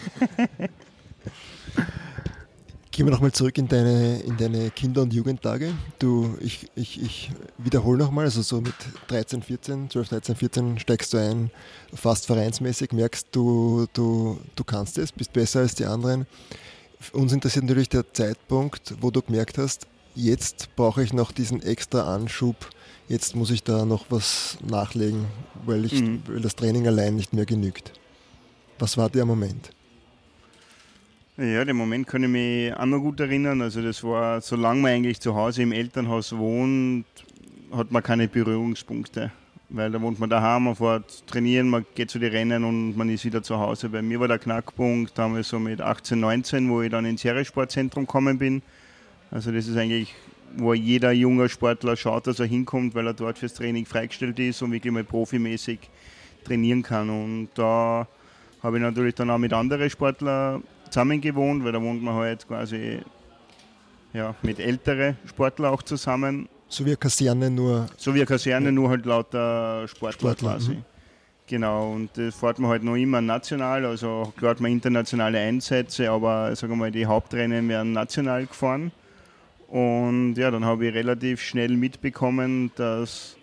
[2.92, 5.72] Gehen wir nochmal zurück in deine, in deine Kinder- und Jugendtage.
[6.00, 8.74] Du, ich, ich, ich wiederhole nochmal, also so mit
[9.07, 11.50] 13, 14, 12, 13, 14 steigst du ein,
[11.94, 16.26] fast vereinsmäßig, merkst du, du, du kannst es, bist besser als die anderen.
[17.12, 22.12] Uns interessiert natürlich der Zeitpunkt, wo du gemerkt hast, jetzt brauche ich noch diesen extra
[22.12, 22.57] Anschub,
[23.09, 25.26] jetzt muss ich da noch was nachlegen,
[25.64, 26.22] weil, ich, Mhm.
[26.26, 27.92] weil das Training allein nicht mehr genügt.
[28.81, 29.70] Was war der Moment?
[31.40, 33.62] Ja, den Moment kann ich mich auch noch gut erinnern.
[33.62, 37.07] Also das war, solange man eigentlich zu Hause im Elternhaus wohnt,
[37.72, 39.33] hat man keine Berührungspunkte.
[39.70, 43.09] Weil da wohnt man daheim, man fährt trainieren, man geht zu den Rennen und man
[43.09, 43.88] ist wieder zu Hause.
[43.88, 48.05] Bei mir war der Knackpunkt damals so mit 18, 19, wo ich dann ins Heeressportzentrum
[48.05, 48.61] gekommen bin.
[49.31, 50.14] Also das ist eigentlich,
[50.59, 54.61] wo jeder junger Sportler schaut, dass er hinkommt, weil er dort fürs Training freigestellt ist
[54.61, 55.79] und wirklich mal profimäßig
[56.44, 57.09] trainieren kann.
[57.09, 58.07] Und da
[58.62, 62.46] habe ich natürlich dann auch mit anderen Sportlern zusammen gewohnt, weil da wohnt man halt
[62.46, 63.00] quasi
[64.12, 66.48] ja, mit älteren Sportlern auch zusammen.
[66.68, 70.74] So wie eine Kaserne nur So wie eine Kaserne, nur halt lauter Sportler, Sportler, quasi.
[70.74, 70.85] mhm.
[71.46, 76.09] Genau, und das fährt man halt noch immer national, also klar hat man internationale Einsätze,
[76.09, 78.92] aber sagen wir mal, die Hauptrennen werden national gefahren.
[79.66, 83.37] Und ja, dann habe ich relativ schnell mitbekommen, dass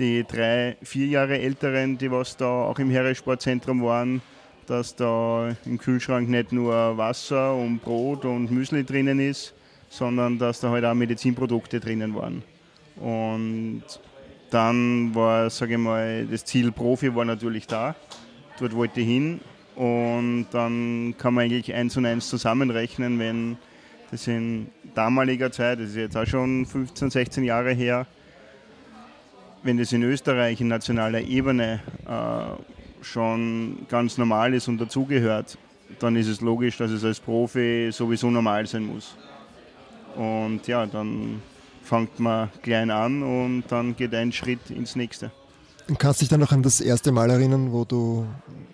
[0.00, 4.22] die drei, vier Jahre Älteren, die was da auch im Heeressportzentrum waren,
[4.66, 9.54] dass da im Kühlschrank nicht nur Wasser und Brot und Müsli drinnen ist,
[9.88, 12.42] sondern dass da halt auch Medizinprodukte drinnen waren.
[12.96, 13.82] Und
[14.50, 17.94] dann war, sage ich mal, das Ziel Profi war natürlich da.
[18.58, 19.40] Dort wollte ich hin.
[19.74, 23.58] Und dann kann man eigentlich eins und eins zusammenrechnen, wenn
[24.10, 28.06] das in damaliger Zeit, das ist jetzt auch schon 15, 16 Jahre her,
[29.62, 32.75] wenn das in Österreich in nationaler Ebene äh,
[33.06, 35.56] schon ganz normal ist und dazugehört,
[35.98, 39.16] dann ist es logisch, dass es als Profi sowieso normal sein muss.
[40.16, 41.42] Und ja, dann
[41.82, 45.30] fängt man klein an und dann geht ein Schritt ins nächste.
[45.88, 48.26] Und kannst dich dann noch an das erste Mal erinnern, wo du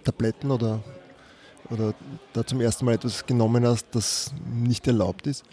[0.03, 0.83] Tabletten oder,
[1.69, 1.95] oder
[2.33, 5.45] da zum ersten Mal etwas genommen hast, das nicht erlaubt ist?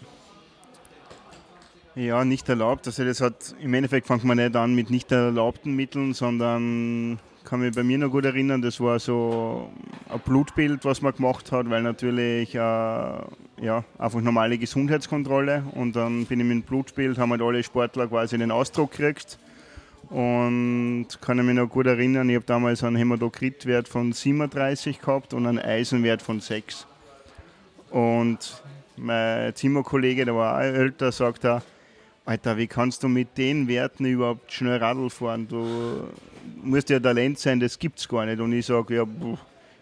[1.94, 2.86] Ja, nicht erlaubt.
[2.86, 7.18] Also das hat im Endeffekt fängt man nicht an mit nicht erlaubten Mitteln, sondern
[7.50, 9.68] kann mich bei mir noch gut erinnern, das war so
[10.08, 16.26] ein Blutbild, was man gemacht hat, weil natürlich äh, ja, einfach normale Gesundheitskontrolle und dann
[16.26, 19.40] bin ich mit dem Blutbild, haben halt alle Sportler quasi den Ausdruck gekriegt
[20.10, 25.34] und kann ich mich noch gut erinnern, ich habe damals einen Hämatokritwert von 37 gehabt
[25.34, 26.86] und einen Eisenwert von 6
[27.90, 28.62] und
[28.96, 31.62] mein Zimmerkollege, der war auch älter, sagt da,
[32.26, 35.48] Alter, wie kannst du mit den Werten überhaupt schnell Radl fahren?
[35.48, 36.04] Du
[36.62, 38.40] musst ja Talent sein, das gibt es gar nicht.
[38.40, 39.06] Und ich sage, ja,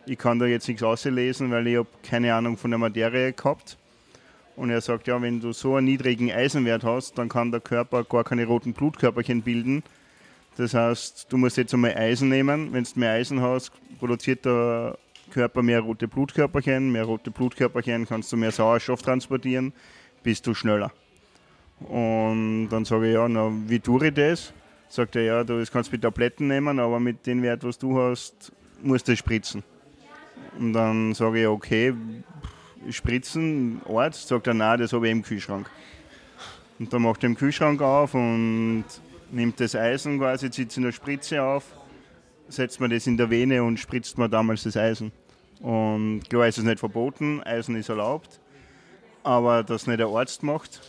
[0.06, 3.76] ich kann da jetzt nichts auslesen, weil ich habe keine Ahnung von der Materie gehabt.
[4.56, 8.02] Und er sagt, ja, wenn du so einen niedrigen Eisenwert hast, dann kann der Körper
[8.04, 9.84] gar keine roten Blutkörperchen bilden.
[10.56, 12.72] Das heißt, du musst jetzt einmal Eisen nehmen.
[12.72, 14.98] Wenn du mehr Eisen hast, produziert der
[15.30, 16.90] Körper mehr rote Blutkörperchen.
[16.90, 19.72] Mehr rote Blutkörperchen kannst du mehr Sauerstoff transportieren,
[20.24, 20.90] bist du schneller.
[21.78, 24.52] Und dann sage ich, ja, na, wie tue ich das?
[24.88, 28.52] Sagt er, ja, du kannst mit Tabletten nehmen, aber mit dem Wert, was du hast,
[28.82, 29.62] musst du spritzen.
[30.58, 31.94] Und dann sage ich, okay,
[32.90, 35.70] spritzen, Arzt, sagt er, nein, das habe ich im Kühlschrank.
[36.78, 38.84] Und dann macht er den Kühlschrank auf und
[39.30, 41.64] nimmt das Eisen quasi, zieht es in der Spritze auf,
[42.48, 45.12] setzt man das in der Vene und spritzt man damals das Eisen.
[45.60, 48.40] Und klar ist es nicht verboten, Eisen ist erlaubt,
[49.24, 50.80] aber das nicht der Arzt macht,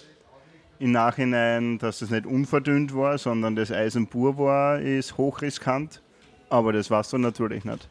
[0.79, 6.01] im Nachhinein, dass es nicht unverdünnt war, sondern das Eisen pur war, ist hochriskant.
[6.49, 7.87] Aber das warst du natürlich nicht.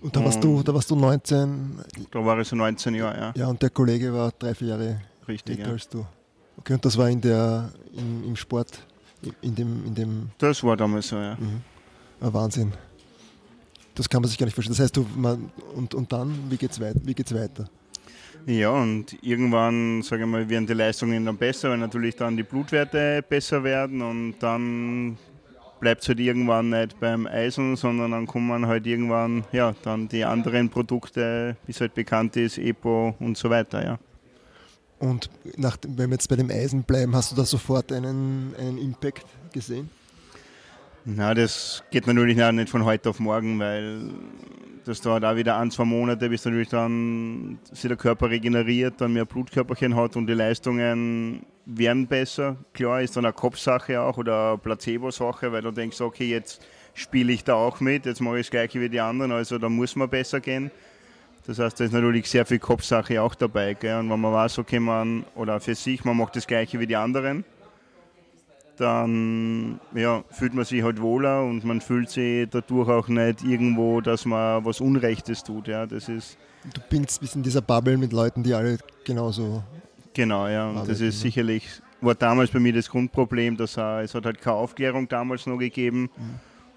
[0.00, 1.80] Und da warst, du, da warst du 19?
[2.10, 3.32] Da war ich so 19 Jahre, ja.
[3.34, 5.74] Ja, und der Kollege war drei, vier Jahre Richtig, älter ja.
[5.74, 6.06] als du.
[6.58, 8.78] Okay, und das war in der, in, im Sport,
[9.40, 11.34] in dem, in dem Das war damals so, ja.
[11.34, 11.62] mhm.
[12.20, 12.72] Ah, Wahnsinn.
[13.94, 14.76] Das kann man sich gar nicht vorstellen.
[14.76, 17.68] Das heißt, du, man, und, und dann, wie geht's, weit, wie geht's weiter?
[18.48, 22.44] Ja, und irgendwann, sage ich mal, werden die Leistungen dann besser, weil natürlich dann die
[22.44, 25.18] Blutwerte besser werden und dann
[25.80, 30.24] bleibt es halt irgendwann nicht beim Eisen, sondern dann kommen halt irgendwann, ja, dann die
[30.24, 33.98] anderen Produkte, wie es halt bekannt ist, EPO und so weiter, ja.
[35.00, 38.78] Und nach, wenn wir jetzt bei dem Eisen bleiben, hast du da sofort einen, einen
[38.78, 39.90] Impact gesehen?
[41.08, 44.10] Na, das geht natürlich auch nicht von heute auf morgen, weil
[44.84, 49.12] das dauert auch wieder ein, zwei Monate, bis natürlich dann sich der Körper regeneriert, dann
[49.12, 52.56] mehr Blutkörperchen hat und die Leistungen werden besser.
[52.72, 57.44] Klar ist dann eine Kopfsache auch oder Placebo-Sache, weil du denkst, okay, jetzt spiele ich
[57.44, 60.10] da auch mit, jetzt mache ich das gleiche wie die anderen, also da muss man
[60.10, 60.72] besser gehen.
[61.46, 63.74] Das heißt, da ist natürlich sehr viel Kopfsache auch dabei.
[63.74, 64.00] Gell?
[64.00, 66.96] Und wenn man weiß, okay, man, oder für sich, man macht das gleiche wie die
[66.96, 67.44] anderen,
[68.76, 74.00] dann ja, fühlt man sich halt wohler und man fühlt sich dadurch auch nicht irgendwo,
[74.00, 75.68] dass man was Unrechtes tut.
[75.68, 76.36] Ja, das ist
[76.74, 79.62] Du bist in dieser Bubble mit Leuten, die alle genauso.
[80.12, 81.30] genau, ja, und das ist ne?
[81.30, 81.64] sicherlich
[82.00, 85.58] war damals bei mir das Grundproblem, dass äh, es hat halt keine Aufklärung damals noch
[85.58, 86.10] gegeben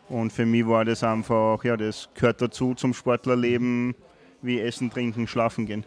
[0.10, 3.96] und für mich war das einfach, ja, das gehört dazu zum Sportlerleben,
[4.42, 5.86] wie Essen, Trinken, Schlafen gehen.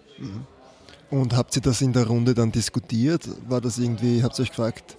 [1.10, 3.28] Und habt ihr das in der Runde dann diskutiert?
[3.48, 4.96] War das irgendwie, habt ihr euch gefragt,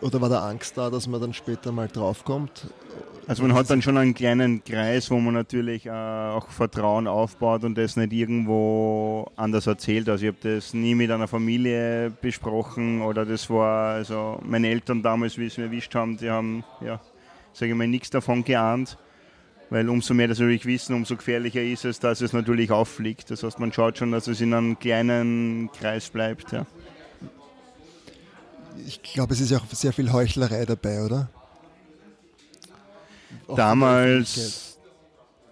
[0.00, 2.68] oder war da Angst da, dass man dann später mal draufkommt?
[3.28, 7.64] Also man hat dann schon einen kleinen Kreis, wo man natürlich äh, auch Vertrauen aufbaut
[7.64, 10.08] und das nicht irgendwo anders erzählt.
[10.08, 15.02] Also ich habe das nie mit einer Familie besprochen oder das war, also meine Eltern
[15.02, 17.00] damals, wie sie mich erwischt haben, die haben, ja,
[17.52, 18.96] sage ich mal, nichts davon geahnt.
[19.70, 23.32] Weil umso mehr das natürlich wissen, umso gefährlicher ist es, dass es natürlich auffliegt.
[23.32, 26.52] Das heißt, man schaut schon, dass es in einem kleinen Kreis bleibt.
[26.52, 26.66] Ja.
[28.86, 31.28] Ich glaube, es ist ja auch sehr viel Heuchlerei dabei, oder?
[33.48, 33.56] Auch.
[33.56, 34.76] Damals,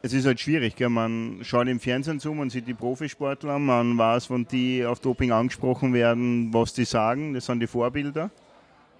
[0.02, 0.88] es ist halt schwierig, gell?
[0.88, 5.32] man schaut im Fernsehen zu, man sieht die Profisportler, man weiß, wenn die auf Doping
[5.32, 8.30] angesprochen werden, was die sagen, das sind die Vorbilder.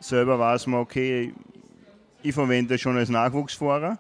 [0.01, 1.33] selber weiß man, okay,
[2.23, 3.99] ich verwende das schon als Nachwuchsfahrer.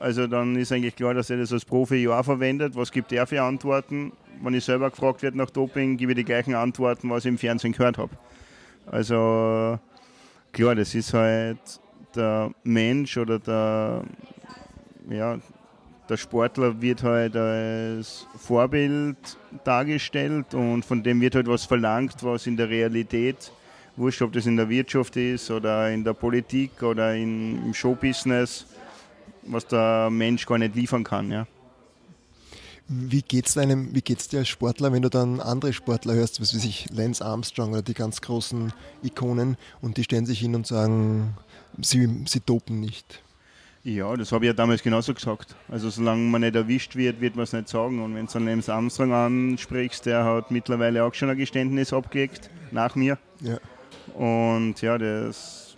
[0.00, 2.76] Also dann ist eigentlich klar, dass er das als Profi ja verwendet.
[2.76, 4.12] Was gibt er für Antworten?
[4.40, 7.38] Wenn ich selber gefragt werde nach Doping, gebe ich die gleichen Antworten, was ich im
[7.38, 8.12] Fernsehen gehört habe.
[8.90, 9.78] Also
[10.52, 11.58] klar, das ist halt
[12.14, 14.02] der Mensch oder der,
[15.10, 15.38] ja,
[16.08, 19.16] der Sportler wird halt als Vorbild
[19.64, 23.52] dargestellt und von dem wird halt was verlangt, was in der Realität,
[23.96, 28.66] wurscht ob das in der Wirtschaft ist oder in der Politik oder im Showbusiness,
[29.42, 31.30] was der Mensch gar nicht liefern kann.
[31.30, 31.46] Ja.
[32.88, 36.54] Wie geht's einem, wie geht's dir als Sportler, wenn du dann andere Sportler hörst, was
[36.54, 38.72] weiß ich, Lance Armstrong oder die ganz großen
[39.02, 41.34] Ikonen und die stellen sich hin und sagen,
[41.82, 43.22] sie, sie dopen nicht?
[43.84, 45.54] Ja, das habe ich ja damals genauso gesagt.
[45.68, 48.02] Also solange man nicht erwischt wird, wird man es nicht sagen.
[48.02, 52.50] Und wenn du dann Lance Armstrong ansprichst, der hat mittlerweile auch schon ein Geständnis abgelegt,
[52.70, 53.18] nach mir.
[53.40, 53.58] Ja.
[54.14, 55.76] Und ja, das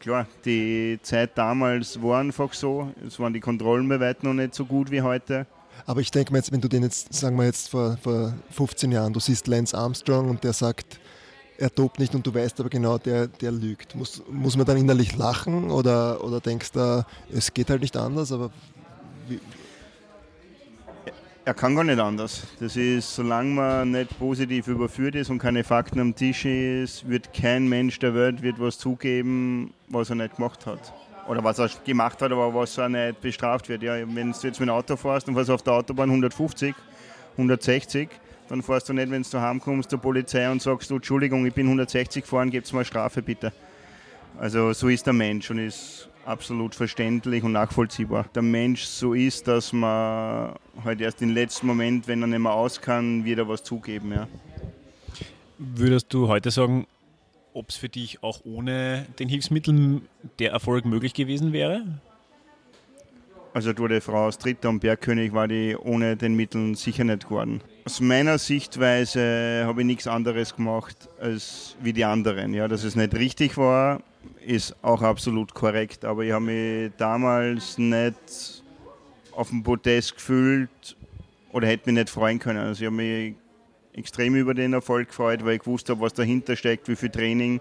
[0.00, 2.92] klar, die Zeit damals war einfach so.
[3.06, 5.46] Es waren die Kontrollen bei weitem noch nicht so gut wie heute.
[5.86, 8.92] Aber ich denke mir jetzt, wenn du den jetzt, sagen wir jetzt vor, vor 15
[8.92, 11.00] Jahren, du siehst Lance Armstrong und der sagt,
[11.58, 13.94] er dobt nicht und du weißt aber genau, der, der lügt.
[13.94, 18.32] Muss, muss man dann innerlich lachen oder, oder denkst du, es geht halt nicht anders?
[18.32, 18.50] Aber
[19.28, 19.40] wie?
[21.44, 22.42] Er kann gar nicht anders.
[22.60, 27.34] Das ist, solange man nicht positiv überführt ist und keine Fakten am Tisch ist, wird
[27.34, 30.92] kein Mensch der Welt wird was zugeben, was er nicht gemacht hat
[31.28, 33.82] oder was er gemacht hat, aber was er nicht bestraft wird.
[33.82, 36.74] Ja, wenn du jetzt mit dem Auto fährst und fährst auf der Autobahn 150,
[37.32, 38.08] 160,
[38.48, 41.66] dann fährst du nicht, wenn du heimkommst zur Polizei und sagst, du, Entschuldigung, ich bin
[41.66, 43.52] 160 gefahren, gib's mal Strafe bitte.
[44.38, 48.26] Also so ist der Mensch und ist absolut verständlich und nachvollziehbar.
[48.34, 50.54] Der Mensch so ist, dass man
[50.84, 54.12] halt erst im letzten Moment, wenn er nicht mehr aus kann, wieder was zugeben.
[54.12, 54.28] Ja.
[55.58, 56.86] Würdest du heute sagen,
[57.54, 60.02] ob es für dich auch ohne den Hilfsmitteln
[60.38, 61.84] der Erfolg möglich gewesen wäre?
[63.54, 67.60] Also Tour de France, Dritter und Bergkönig war die ohne den Mitteln sicher nicht geworden.
[67.84, 72.54] Aus meiner Sichtweise habe ich nichts anderes gemacht als wie die anderen.
[72.54, 74.00] Ja, dass es nicht richtig war,
[74.46, 76.06] ist auch absolut korrekt.
[76.06, 78.62] Aber ich habe mich damals nicht
[79.32, 80.96] auf dem Podest gefühlt
[81.52, 82.58] oder hätte mich nicht freuen können.
[82.58, 83.34] Also ich habe mich
[83.94, 87.60] extrem über den Erfolg gefreut, weil ich gewusst habe, was dahinter steckt, wie viel Training.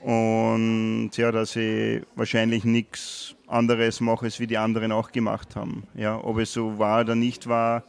[0.00, 5.84] Und ja, dass ich wahrscheinlich nichts anderes mache, als wie die anderen auch gemacht haben.
[5.94, 7.84] Ja, ob es so war oder nicht war,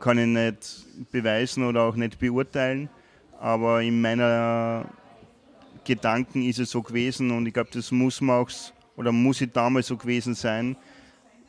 [0.00, 2.88] kann ich nicht beweisen oder auch nicht beurteilen.
[3.38, 4.86] Aber in meiner
[5.84, 8.50] Gedanken ist es so gewesen und ich glaube, das muss man auch
[8.96, 10.76] oder muss ich damals so gewesen sein,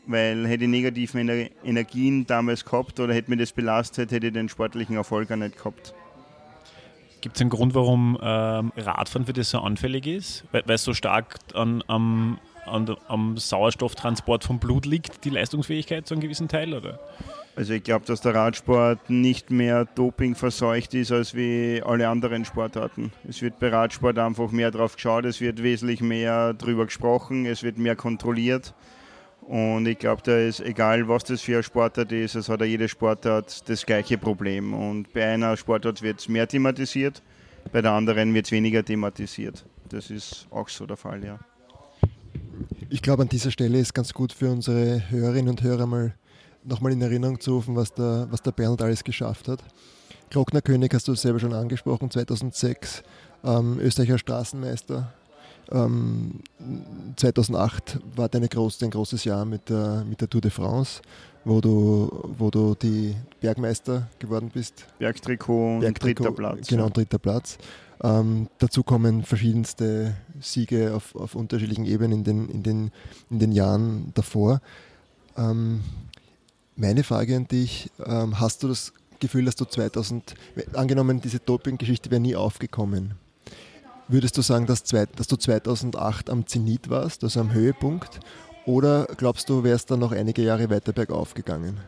[0.05, 4.49] weil hätte ich negative Energien damals gehabt oder hätte mir das belastet, hätte ich den
[4.49, 5.93] sportlichen Erfolg auch nicht gehabt.
[7.21, 10.43] Gibt es einen Grund, warum ähm, Radfahren für das so anfällig ist?
[10.51, 16.15] Weil, es so stark an, am, an, am Sauerstofftransport vom Blut liegt, die Leistungsfähigkeit zu
[16.15, 16.73] einem gewissen Teil?
[16.73, 16.99] Oder?
[17.55, 22.45] Also ich glaube, dass der Radsport nicht mehr Doping verseucht ist als wie alle anderen
[22.45, 23.13] Sportarten.
[23.29, 27.61] Es wird bei Radsport einfach mehr drauf geschaut, es wird wesentlich mehr drüber gesprochen, es
[27.61, 28.73] wird mehr kontrolliert.
[29.47, 32.65] Und ich glaube, da ist egal, was das für ein Sportart ist, es hat ja
[32.65, 34.73] jede Sportart das gleiche Problem.
[34.73, 37.21] Und bei einer Sportart wird es mehr thematisiert,
[37.71, 39.65] bei der anderen wird es weniger thematisiert.
[39.89, 41.39] Das ist auch so der Fall, ja.
[42.89, 46.13] Ich glaube, an dieser Stelle ist ganz gut für unsere Hörerinnen und Hörer mal
[46.63, 49.63] nochmal in Erinnerung zu rufen, was der, was der Bernhard alles geschafft hat.
[50.29, 53.03] Glockner König hast du selber schon angesprochen, 2006
[53.43, 55.13] ähm, Österreicher Straßenmeister,
[55.73, 56.39] ähm,
[57.15, 61.01] 2008 war deine groß, dein großes Jahr mit der, mit der Tour de France,
[61.43, 64.85] wo du, wo du die Bergmeister geworden bist.
[64.99, 66.67] Bergtrikot und Bergtrikot, dritter Platz.
[66.67, 67.57] Genau, dritter Platz.
[68.03, 72.91] Ähm, dazu kommen verschiedenste Siege auf, auf unterschiedlichen Ebenen in den, in den,
[73.29, 74.61] in den Jahren davor.
[75.37, 75.81] Ähm,
[76.75, 80.35] meine Frage an dich, ähm, hast du das Gefühl, dass du 2000,
[80.73, 83.13] angenommen diese Doping-Geschichte wäre nie aufgekommen,
[84.13, 88.19] Würdest du sagen, dass, dass du 2008 am Zenit warst, also am Höhepunkt?
[88.67, 91.79] Oder glaubst du, wärst dann noch einige Jahre weiter bergauf gegangen?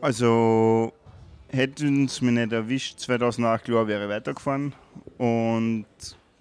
[0.00, 0.92] Also
[1.48, 4.74] hätten es mich nicht erwischt, 2008 klar wäre weitergefahren.
[5.18, 5.86] Und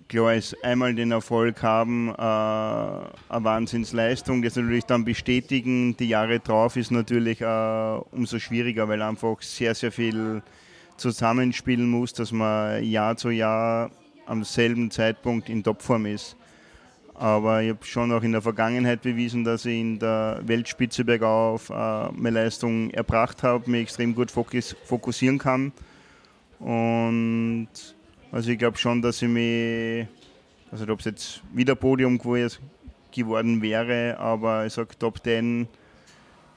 [0.07, 4.43] klar ist einmal den Erfolg haben, äh, eine Wahnsinnsleistung.
[4.43, 9.73] Das natürlich dann bestätigen, die Jahre drauf ist natürlich äh, umso schwieriger, weil einfach sehr,
[9.73, 10.43] sehr viel
[10.97, 13.91] zusammenspielen muss, dass man Jahr zu Jahr
[14.25, 16.35] am selben Zeitpunkt in Topform ist.
[17.15, 21.69] Aber ich habe schon auch in der Vergangenheit bewiesen, dass ich in der Weltspitze bergauf
[21.69, 25.71] äh, meine Leistung erbracht habe, mich extrem gut fokus fokussieren kann.
[26.59, 27.69] Und
[28.33, 30.07] Also ich glaube schon, dass ich mich,
[30.71, 35.67] also ob es jetzt wieder Podium geworden wäre, aber ich sage Top 10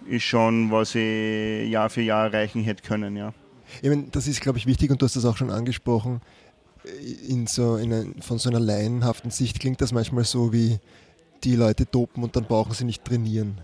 [0.06, 3.34] ist schon, was ich Jahr für Jahr erreichen hätte können, ja.
[3.82, 6.20] Ich meine, das ist, glaube ich, wichtig und du hast das auch schon angesprochen.
[7.28, 10.78] In so, in ein, von so einer laienhaften Sicht klingt das manchmal so wie
[11.44, 13.60] die Leute dopen und dann brauchen sie nicht trainieren.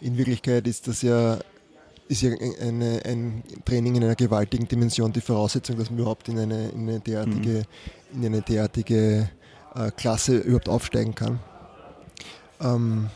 [0.00, 1.38] In Wirklichkeit ist das ja,
[2.08, 6.38] ist ja eine, ein Training in einer gewaltigen Dimension die Voraussetzung, dass man überhaupt in
[6.38, 7.64] eine, in eine derartige,
[8.12, 8.22] mhm.
[8.22, 9.30] in eine derartige
[9.74, 11.38] äh, Klasse überhaupt aufsteigen kann.
[12.60, 13.10] Ähm,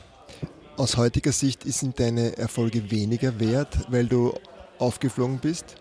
[0.76, 4.33] aus heutiger Sicht sind deine Erfolge weniger wert, weil du
[4.78, 5.76] aufgeflogen bist?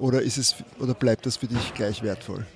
[0.00, 2.46] Oder, ist es, oder bleibt das für dich gleich wertvoll?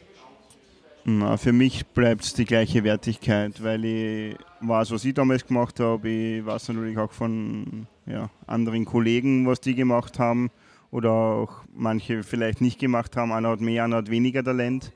[1.04, 5.78] Na, für mich bleibt es die gleiche Wertigkeit, weil ich weiß, was ich damals gemacht
[5.78, 6.08] habe.
[6.08, 10.50] Ich weiß natürlich auch von ja, anderen Kollegen, was die gemacht haben
[10.90, 13.30] oder auch manche vielleicht nicht gemacht haben.
[13.30, 14.92] Einer hat mehr, einer hat weniger Talent.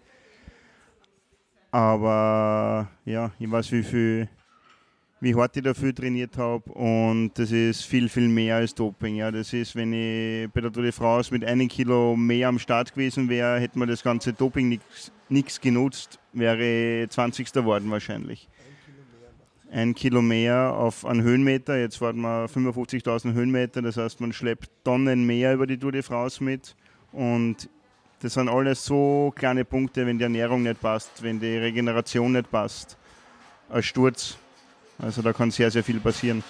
[1.71, 4.29] Aber ja, ich weiß, wie viel
[5.21, 9.17] wie hart ich dafür trainiert habe und das ist viel, viel mehr als Doping.
[9.17, 9.31] Ja.
[9.31, 12.93] Das ist, wenn ich bei der Tour de France mit einem Kilo mehr am Start
[12.93, 14.81] gewesen wäre, hätte man das ganze Doping
[15.29, 17.53] nichts genutzt, wäre 20.
[17.53, 18.49] geworden wahrscheinlich.
[19.71, 24.71] Ein Kilo mehr auf einen Höhenmeter, jetzt warten wir 55.000 Höhenmeter, das heißt, man schleppt
[24.83, 26.75] Tonnen mehr über die Tour de France mit
[27.13, 27.69] und
[28.21, 32.51] das sind alles so kleine Punkte, wenn die Ernährung nicht passt, wenn die Regeneration nicht
[32.51, 32.97] passt.
[33.69, 34.39] Ein Sturz
[34.99, 36.43] also da kann sehr, sehr viel passieren.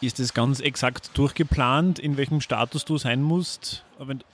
[0.00, 3.84] Ist es ganz exakt durchgeplant, in welchem Status du sein musst?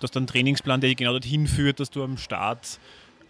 [0.03, 2.81] Hast einen Trainingsplan, der dich genau dorthin führt, dass du am Start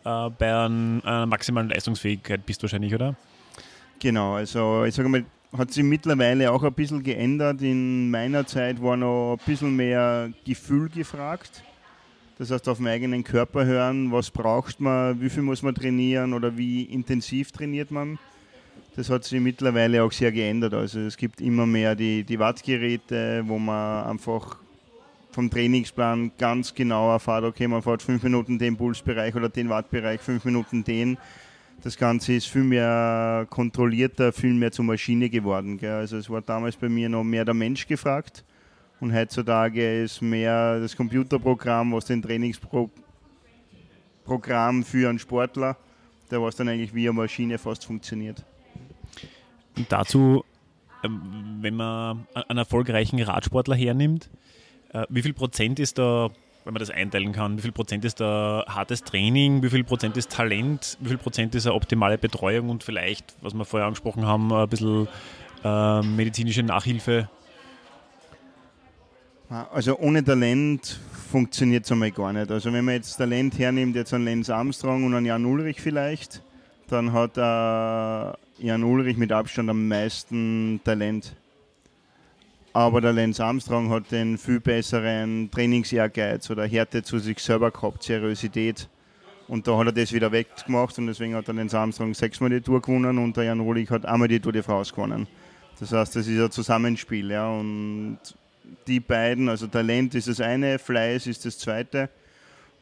[0.05, 3.15] äh, bei einer maximalen Leistungsfähigkeit bist wahrscheinlich, oder?
[3.99, 5.25] Genau, also ich sage mal,
[5.57, 7.61] hat sich mittlerweile auch ein bisschen geändert.
[7.61, 11.63] In meiner Zeit war noch ein bisschen mehr Gefühl gefragt.
[12.39, 16.33] Das heißt, auf den eigenen Körper hören, was braucht man, wie viel muss man trainieren
[16.33, 18.19] oder wie intensiv trainiert man
[18.97, 20.75] das hat sich mittlerweile auch sehr geändert.
[20.75, 24.59] Also es gibt immer mehr die, die Wattgeräte, wo man einfach
[25.33, 30.21] vom Trainingsplan ganz genau erfahrt, okay, man fährt fünf Minuten den Pulsbereich oder den Wattbereich,
[30.21, 31.19] fünf Minuten den.
[31.83, 35.79] Das Ganze ist viel mehr kontrollierter, viel mehr zur Maschine geworden.
[35.79, 35.93] Gell?
[35.93, 38.45] Also es war damals bei mir noch mehr der Mensch gefragt
[38.99, 42.91] und heutzutage ist mehr das Computerprogramm, was den Trainingsprogramm
[44.85, 45.77] für einen Sportler,
[46.31, 48.45] der was dann eigentlich wie eine Maschine fast funktioniert
[49.89, 50.45] dazu,
[51.05, 54.31] ähm, wenn man einen erfolgreichen Radsportler hernimmt,
[54.93, 56.31] äh, wie viel Prozent ist da,
[56.65, 60.17] wenn man das einteilen kann, wie viel Prozent ist da hartes Training, wie viel Prozent
[60.17, 64.27] ist Talent, wie viel Prozent ist eine optimale Betreuung und vielleicht, was wir vorher angesprochen
[64.27, 65.09] haben, ein bisschen
[65.65, 67.29] äh, medizinische Nachhilfe?
[69.73, 71.01] Also ohne Talent
[71.31, 72.51] funktioniert es einmal gar nicht.
[72.51, 76.43] Also wenn man jetzt Talent hernimmt, jetzt einen Lenz Armstrong und einen Jan Ulrich vielleicht,
[76.89, 81.35] dann hat er Jan Ulrich mit Abstand am meisten Talent.
[82.75, 88.03] Aber der Lenz Armstrong hat den viel besseren Trainingsehrgeiz oder Härte zu sich selber gehabt,
[88.03, 88.91] Seriosität.
[89.49, 92.61] Und da hat er das wieder weggemacht und deswegen hat der Lenz Armstrong sechsmal die
[92.61, 95.27] Tour gewonnen und der Jan Ulrich hat einmal die Tour de France gewonnen.
[95.81, 97.31] Das heißt, das ist ein Zusammenspiel.
[97.31, 97.51] Ja.
[97.51, 98.19] Und
[98.87, 102.11] die beiden, also Talent ist das eine, Fleiß ist das zweite.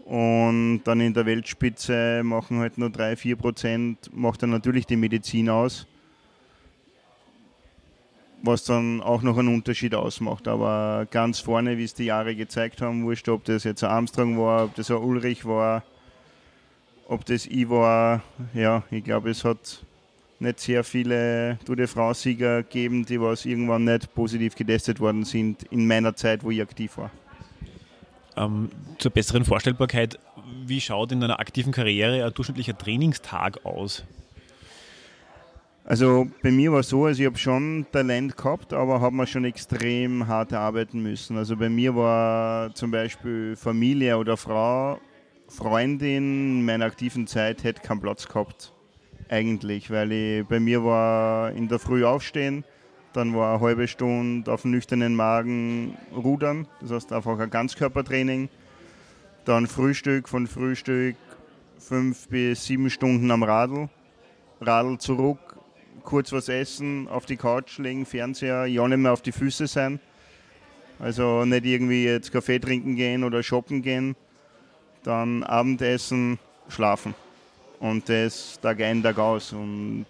[0.09, 5.51] Und dann in der Weltspitze machen halt nur 3-4 Prozent, macht dann natürlich die Medizin
[5.51, 5.87] aus.
[8.43, 10.49] Was dann auch noch einen Unterschied ausmacht.
[10.49, 14.39] Aber ganz vorne, wie es die Jahre gezeigt haben, wurscht, ob das jetzt ein Armstrong
[14.39, 15.83] war, ob das ein Ulrich war,
[17.07, 18.23] ob das ich war.
[18.55, 19.85] Ja, ich glaube, es hat
[20.39, 25.65] nicht sehr viele Tour de France-Sieger gegeben, die was irgendwann nicht positiv getestet worden sind
[25.65, 27.11] in meiner Zeit, wo ich aktiv war.
[28.39, 30.19] Ähm, zur besseren Vorstellbarkeit,
[30.67, 34.05] wie schaut in einer aktiven Karriere ein durchschnittlicher Trainingstag aus?
[35.85, 39.27] Also bei mir war es so, also ich habe schon Talent gehabt, aber habe mir
[39.27, 41.39] schon extrem hart arbeiten müssen.
[41.39, 44.99] Also bei mir war zum Beispiel Familie oder Frau,
[45.49, 48.75] Freundin in meiner aktiven Zeit hätte keinen Platz gehabt.
[49.31, 52.65] Eigentlich, weil ich, bei mir war in der Früh aufstehen,
[53.13, 58.49] dann war eine halbe Stunde auf nüchternen Magen rudern, das heißt einfach ein Ganzkörpertraining.
[59.45, 61.17] Dann Frühstück, von Frühstück
[61.79, 63.89] fünf bis sieben Stunden am Radl,
[64.61, 65.39] Radl zurück,
[66.03, 70.01] kurz was essen, auf die Couch legen, Fernseher, ja nicht mehr auf die Füße sein.
[70.99, 74.17] Also nicht irgendwie jetzt Kaffee trinken gehen oder shoppen gehen.
[75.05, 76.39] Dann Abendessen,
[76.69, 77.15] schlafen.
[77.79, 79.53] Und das Tag ein, Tag aus.
[79.53, 80.07] Und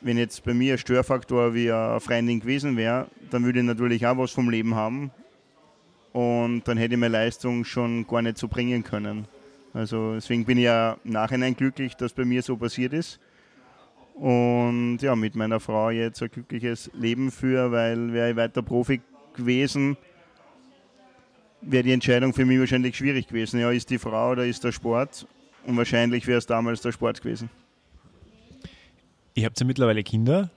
[0.00, 4.06] wenn jetzt bei mir ein Störfaktor wie eine Freundin gewesen wäre, dann würde ich natürlich
[4.06, 5.10] auch was vom Leben haben
[6.12, 9.26] und dann hätte ich meine Leistung schon gar nicht so bringen können.
[9.72, 13.20] Also deswegen bin ich ja im Nachhinein glücklich, dass bei mir so passiert ist.
[14.14, 19.00] Und ja, mit meiner Frau jetzt ein glückliches Leben führe, weil wäre ich weiter Profi
[19.34, 19.96] gewesen,
[21.62, 23.60] wäre die Entscheidung für mich wahrscheinlich schwierig gewesen.
[23.60, 25.26] Ja, ist die Frau oder ist der Sport?
[25.64, 27.48] Und wahrscheinlich wäre es damals der Sport gewesen.
[29.34, 30.50] Ihr habt ja mittlerweile Kinder.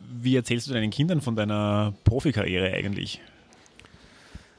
[0.00, 3.20] Wie erzählst du deinen Kindern von deiner Profikarriere eigentlich?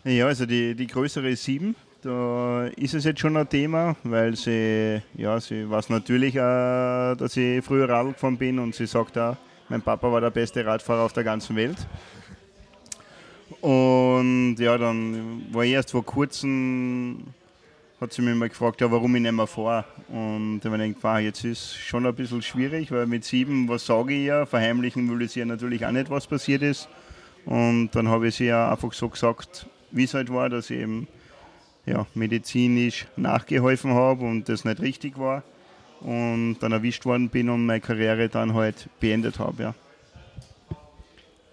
[0.04, 1.76] Ja, also die, die größere ist sieben.
[2.04, 7.36] Da ist es jetzt schon ein Thema, weil sie, ja, sie weiß natürlich auch, dass
[7.36, 9.36] ich früher Radl gefahren bin und sie sagt auch,
[9.70, 11.78] mein Papa war der beste Radfahrer auf der ganzen Welt.
[13.62, 17.24] Und ja, dann war ich erst vor kurzem,
[18.02, 19.86] hat sie mich mal gefragt, ja, warum ich nicht mehr fahre.
[20.10, 23.86] Und ich habe mir gedacht, jetzt ist schon ein bisschen schwierig, weil mit sieben, was
[23.86, 26.90] sage ich ja, verheimlichen will ich sie ja natürlich auch nicht, was passiert ist.
[27.46, 30.80] Und dann habe ich sie ja einfach so gesagt, wie es halt war, dass ich
[30.80, 31.08] eben
[31.86, 35.44] ja, medizinisch nachgeholfen habe und das nicht richtig war.
[36.02, 39.64] Und dann erwischt worden bin und meine Karriere dann halt beendet habe.
[39.64, 39.76] Ja.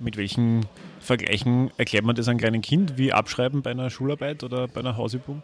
[0.01, 0.67] Mit welchen
[0.99, 2.99] Vergleichen erklärt man das einem kleinen Kind?
[2.99, 5.43] Wie abschreiben bei einer Schularbeit oder bei einer Hausübung?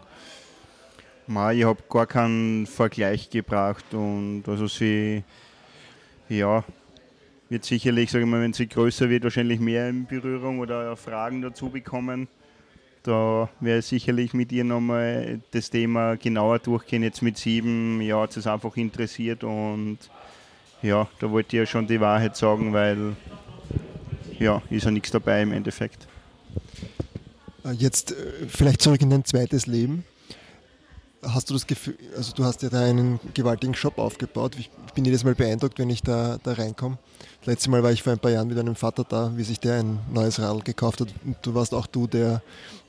[1.29, 5.23] Ma, ich habe gar keinen Vergleich gebracht und also sie,
[6.31, 6.65] ja,
[7.51, 11.43] wird sicherlich, sage ich mal, wenn sie größer wird, wahrscheinlich mehr in Berührung oder Fragen
[11.43, 12.29] dazu bekommen.
[13.03, 17.03] Da ich sicherlich mit ihr nochmal das Thema genauer durchgehen.
[17.03, 19.99] Jetzt mit sieben, ja, hat es einfach interessiert und
[20.81, 23.17] ja, da wollte ich ja schon die Wahrheit sagen, weil
[24.39, 26.09] ja, ist ja nichts dabei im Endeffekt.
[27.67, 30.05] Äh, jetzt äh, vielleicht zurück in dein zweites Leben.
[31.23, 34.55] Hast du das Gefühl, also du hast ja da einen gewaltigen Shop aufgebaut.
[34.57, 36.97] Ich bin jedes Mal beeindruckt, wenn ich da, da reinkomme.
[37.45, 39.81] Letztes Mal war ich vor ein paar Jahren mit einem Vater da, wie sich der
[39.81, 41.09] ein neues Radl gekauft hat.
[41.25, 42.41] Und du warst auch du, der,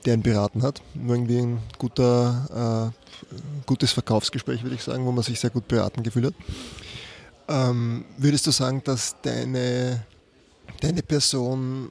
[0.04, 0.80] der ihn beraten hat.
[0.94, 6.04] Irgendwie ein guter, äh, gutes Verkaufsgespräch, würde ich sagen, wo man sich sehr gut beraten
[6.04, 6.34] gefühlt hat.
[7.48, 10.04] Ähm, würdest du sagen, dass deine,
[10.80, 11.90] deine Person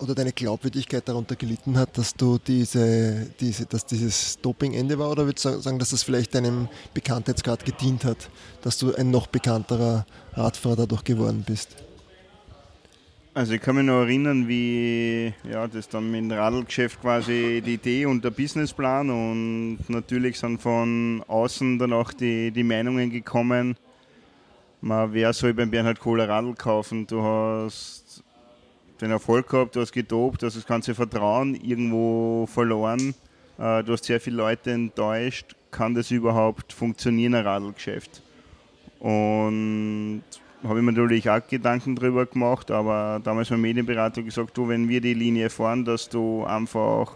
[0.00, 5.10] oder deine Glaubwürdigkeit darunter gelitten hat, dass du diese, diese, dass dieses Dopingende war?
[5.10, 8.30] Oder würdest du sagen, dass das vielleicht deinem Bekanntheitsgrad gedient hat,
[8.62, 11.76] dass du ein noch bekannterer Radfahrer dadurch geworden bist?
[13.32, 17.74] Also ich kann mich noch erinnern, wie ja, das dann mit dem Radlgeschäft quasi die
[17.74, 23.76] Idee und der Businessplan und natürlich sind von außen dann auch die, die Meinungen gekommen,
[24.80, 27.06] man, wer soll beim Bernhard Kohler Radl kaufen?
[27.06, 27.99] Du hast
[29.00, 33.14] den Erfolg gehabt, du hast gedopt, du hast das ganze Vertrauen irgendwo verloren,
[33.58, 35.56] äh, du hast sehr viele Leute enttäuscht.
[35.70, 38.22] Kann das überhaupt funktionieren, ein Radlgeschäft?
[38.98, 40.22] Und
[40.62, 44.88] habe ich mir natürlich auch Gedanken darüber gemacht, aber damals mein Medienberater gesagt, du, wenn
[44.88, 47.12] wir die Linie fahren, dass du einfach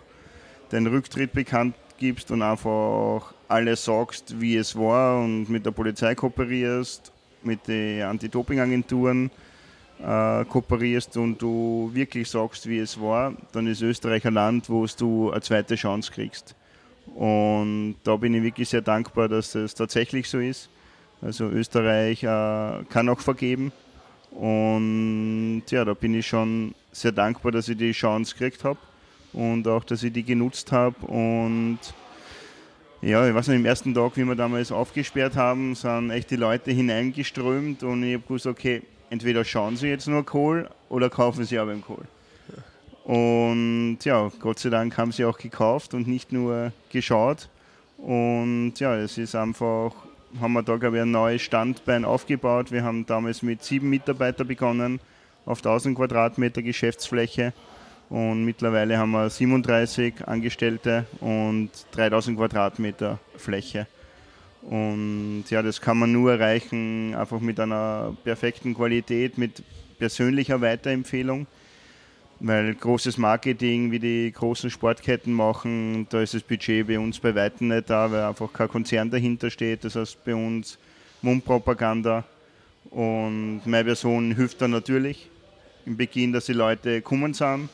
[0.73, 6.15] den Rücktritt bekannt gibst und einfach alles sagst, wie es war und mit der Polizei
[6.15, 7.13] kooperierst,
[7.43, 9.31] mit den Anti-Doping-Agenturen
[10.03, 14.87] äh, kooperierst und du wirklich sagst, wie es war, dann ist Österreich ein Land, wo
[14.87, 16.55] du eine zweite Chance kriegst.
[17.15, 20.69] Und da bin ich wirklich sehr dankbar, dass es tatsächlich so ist.
[21.23, 23.73] Also Österreich äh, kann auch vergeben.
[24.31, 28.79] Und ja, da bin ich schon sehr dankbar, dass ich die Chance gekriegt habe
[29.33, 31.07] und auch, dass ich die genutzt habe.
[31.07, 31.79] Und
[33.01, 36.37] ja, ich weiß nicht, im ersten Tag, wie wir damals aufgesperrt haben, sind echt die
[36.37, 38.83] Leute hineingeströmt und ich habe gewusst, okay,
[39.15, 42.05] entweder schauen sie jetzt nur Kohl oder kaufen sie aber im Kohl.
[43.05, 47.49] Und ja, Gott sei Dank haben sie auch gekauft und nicht nur geschaut.
[47.99, 49.93] Und ja, es ist einfach,
[50.41, 52.73] haben wir da glaube ich ein neues Standbein aufgebaut.
[52.73, 54.99] Wir haben damals mit sieben Mitarbeitern begonnen
[55.47, 57.53] auf 1000 Quadratmeter Geschäftsfläche
[58.11, 63.87] und mittlerweile haben wir 37 Angestellte und 3000 Quadratmeter Fläche.
[64.69, 69.63] Und ja, das kann man nur erreichen, einfach mit einer perfekten Qualität, mit
[69.99, 71.47] persönlicher Weiterempfehlung.
[72.41, 77.35] Weil großes Marketing, wie die großen Sportketten machen, da ist das Budget bei uns bei
[77.35, 79.85] weitem nicht da, weil einfach kein Konzern dahinter steht.
[79.85, 80.79] Das heißt bei uns
[81.23, 82.25] Mundpropaganda.
[82.91, 85.31] Und meine Person hilft da natürlich
[85.87, 87.69] im Beginn, dass die Leute kommen sind.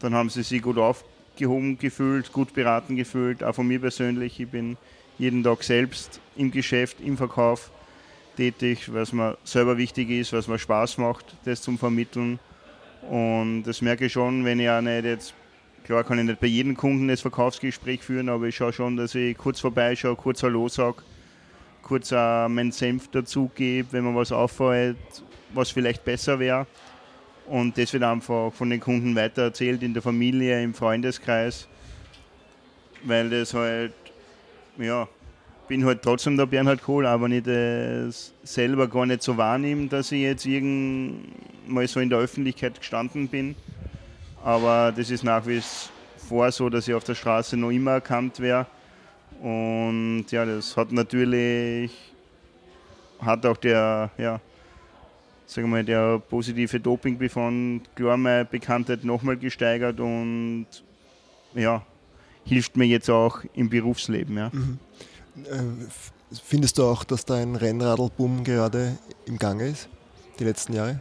[0.00, 4.40] Dann haben sie sich gut aufgehoben gefühlt, gut beraten gefühlt, auch von mir persönlich.
[4.40, 4.76] Ich bin
[5.20, 7.70] jeden Tag selbst im Geschäft, im Verkauf
[8.36, 12.38] tätig, was mir selber wichtig ist, was mir Spaß macht, das zum Vermitteln.
[13.02, 15.34] Und das merke ich schon, wenn ich auch nicht jetzt,
[15.84, 19.14] klar kann ich nicht bei jedem Kunden das Verkaufsgespräch führen, aber ich schaue schon, dass
[19.14, 21.02] ich kurz vorbeischaue, kurz Hallo sage,
[21.82, 24.96] kurz auch meinen Senf dazugebe, wenn mir was auffällt,
[25.52, 26.66] was vielleicht besser wäre.
[27.46, 31.68] Und das wird einfach von den Kunden weitererzählt in der Familie, im Freundeskreis.
[33.02, 33.92] weil das halt,
[34.80, 35.08] ja,
[35.68, 40.10] bin halt trotzdem der Bernhard Kohl, aber nicht das selber gar nicht so wahrnehme, dass
[40.10, 40.46] ich jetzt
[41.66, 43.54] mal so in der Öffentlichkeit gestanden bin.
[44.42, 45.62] Aber das ist nach wie
[46.28, 48.66] vor so, dass ich auf der Straße noch immer erkannt wäre.
[49.40, 51.92] Und ja, das hat natürlich,
[53.20, 54.40] hat auch der, ja,
[55.46, 60.66] sagen wir mal, der positive Dopingbefund klar meine Bekanntheit nochmal gesteigert und
[61.54, 61.82] ja,
[62.44, 64.36] hilft mir jetzt auch im Berufsleben.
[64.36, 64.50] Ja.
[64.52, 64.78] Mhm.
[65.44, 69.88] Äh, findest du auch, dass da ein Rennradlboom gerade im Gange ist,
[70.38, 71.00] die letzten Jahre?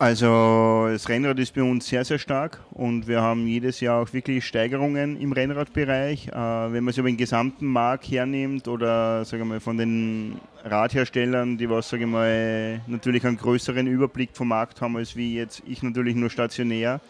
[0.00, 4.10] Also das Rennrad ist bei uns sehr, sehr stark und wir haben jedes Jahr auch
[4.14, 6.28] wirklich Steigerungen im Rennradbereich.
[6.28, 10.40] Äh, wenn man sich aber den gesamten Markt hernimmt oder sagen wir mal, von den
[10.64, 15.62] Radherstellern, die was sage mal, natürlich einen größeren Überblick vom Markt haben als wie jetzt
[15.66, 17.02] ich natürlich nur stationär,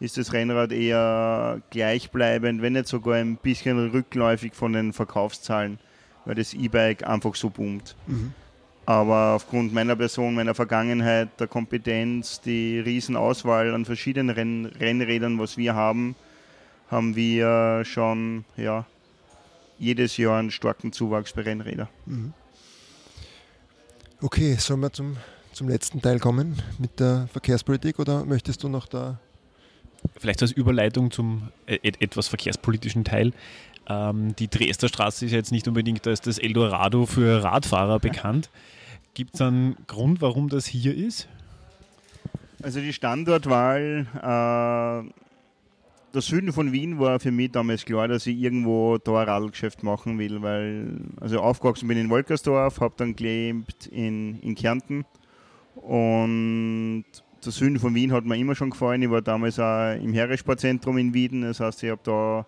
[0.00, 5.78] ist das Rennrad eher gleichbleibend, wenn nicht sogar ein bisschen rückläufig von den Verkaufszahlen,
[6.24, 7.96] weil das E-Bike einfach so boomt.
[8.06, 8.32] Mhm.
[8.84, 15.56] Aber aufgrund meiner Person, meiner Vergangenheit, der Kompetenz, die Riesenauswahl an verschiedenen Renn Rennrädern, was
[15.56, 16.14] wir haben,
[16.88, 18.86] haben wir schon ja,
[19.78, 21.88] jedes Jahr einen starken Zuwachs bei Rennrädern.
[22.04, 22.32] Mhm.
[24.20, 25.16] Okay, sollen wir zum,
[25.52, 29.18] zum letzten Teil kommen mit der Verkehrspolitik oder möchtest du noch da
[30.18, 33.32] vielleicht als Überleitung zum äh, etwas verkehrspolitischen Teil.
[33.88, 38.50] Ähm, die Dresdner Straße ist jetzt nicht unbedingt als das Eldorado für Radfahrer bekannt.
[39.14, 41.28] Gibt es einen Grund, warum das hier ist?
[42.62, 45.12] Also die Standortwahl, äh,
[46.14, 49.82] der Süden von Wien war für mich damals klar, dass ich irgendwo da ein Radlgeschäft
[49.82, 55.04] machen will, weil also aufgewachsen bin in Wolkersdorf, habe dann gelebt in, in Kärnten
[55.74, 57.04] und
[57.46, 59.02] der Süden von Wien hat mir immer schon gefallen.
[59.02, 61.42] Ich war damals auch im Heeressportzentrum in Wien.
[61.42, 62.46] Das heißt, ich habe da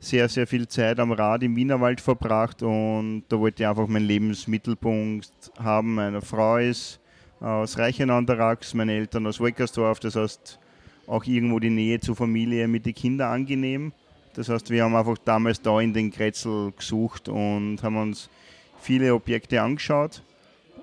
[0.00, 4.06] sehr, sehr viel Zeit am Rad im Wienerwald verbracht und da wollte ich einfach meinen
[4.06, 5.94] Lebensmittelpunkt haben.
[5.94, 6.98] Meine Frau ist
[7.40, 8.20] aus Reichenau
[8.74, 10.00] meine Eltern aus Wolkersdorf.
[10.00, 10.58] Das heißt,
[11.06, 13.92] auch irgendwo die Nähe zur Familie mit den Kindern angenehm.
[14.34, 18.30] Das heißt, wir haben einfach damals da in den Kretzel gesucht und haben uns
[18.80, 20.22] viele Objekte angeschaut.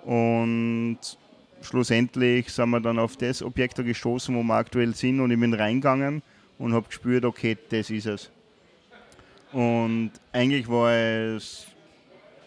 [0.05, 0.99] Und
[1.61, 5.53] schlussendlich sind wir dann auf das Objekt gestoßen, wo wir aktuell sind und ich bin
[5.53, 6.21] reingegangen
[6.57, 8.31] und habe gespürt, okay, das ist es.
[9.51, 11.67] Und eigentlich war es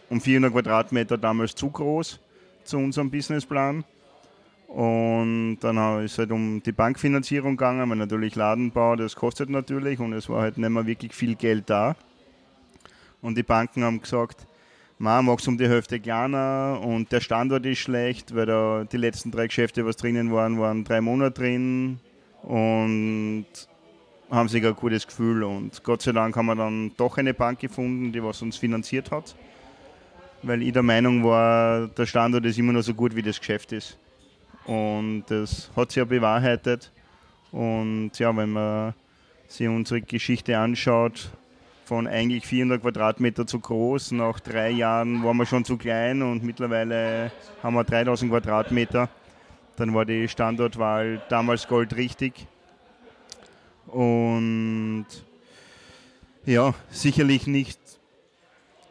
[0.08, 2.20] um 400 Quadratmeter damals zu groß
[2.64, 3.84] zu unserem Businessplan.
[4.68, 10.00] Und dann ist es halt um die Bankfinanzierung gegangen, weil natürlich Ladenbau, das kostet natürlich
[10.00, 11.94] und es war halt nicht mehr wirklich viel Geld da.
[13.20, 14.46] Und die Banken haben gesagt,
[15.02, 18.96] man macht es um die Hälfte kleiner und der Standort ist schlecht, weil da die
[18.96, 21.98] letzten drei Geschäfte, was drinnen waren, waren drei Monate drin
[22.44, 23.46] und
[24.30, 25.42] haben sich ein gutes Gefühl.
[25.42, 29.10] Und Gott sei Dank haben wir dann doch eine Bank gefunden, die was uns finanziert
[29.10, 29.34] hat,
[30.44, 33.72] weil ich der Meinung war, der Standort ist immer nur so gut, wie das Geschäft
[33.72, 33.98] ist.
[34.66, 36.92] Und das hat sich ja bewahrheitet.
[37.50, 38.94] Und ja, wenn man
[39.48, 41.32] sich unsere Geschichte anschaut,
[41.92, 44.12] von eigentlich 400 Quadratmeter zu groß.
[44.12, 47.30] Nach drei Jahren waren wir schon zu klein und mittlerweile
[47.62, 49.10] haben wir 3000 Quadratmeter.
[49.76, 52.46] Dann war die Standortwahl damals goldrichtig.
[53.88, 55.04] Und
[56.46, 57.78] ja, sicherlich nicht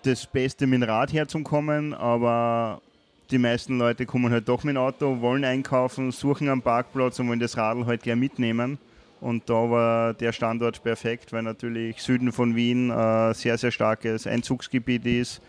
[0.04, 2.84] das Beste mit dem Rad herzukommen, aber
[3.32, 7.30] die meisten Leute kommen halt doch mit dem Auto, wollen einkaufen, suchen einen Parkplatz und
[7.30, 8.78] wollen das Radl halt gleich mitnehmen.
[9.22, 14.26] Und da war der Standort perfekt, weil natürlich Süden von Wien ein sehr, sehr starkes
[14.26, 15.42] Einzugsgebiet ist.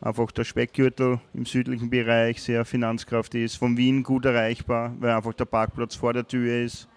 [0.00, 3.56] Einfach der Speckgürtel im südlichen Bereich sehr finanzkraftig ist.
[3.56, 6.88] Von Wien gut erreichbar, weil einfach der Parkplatz vor der Tür ist.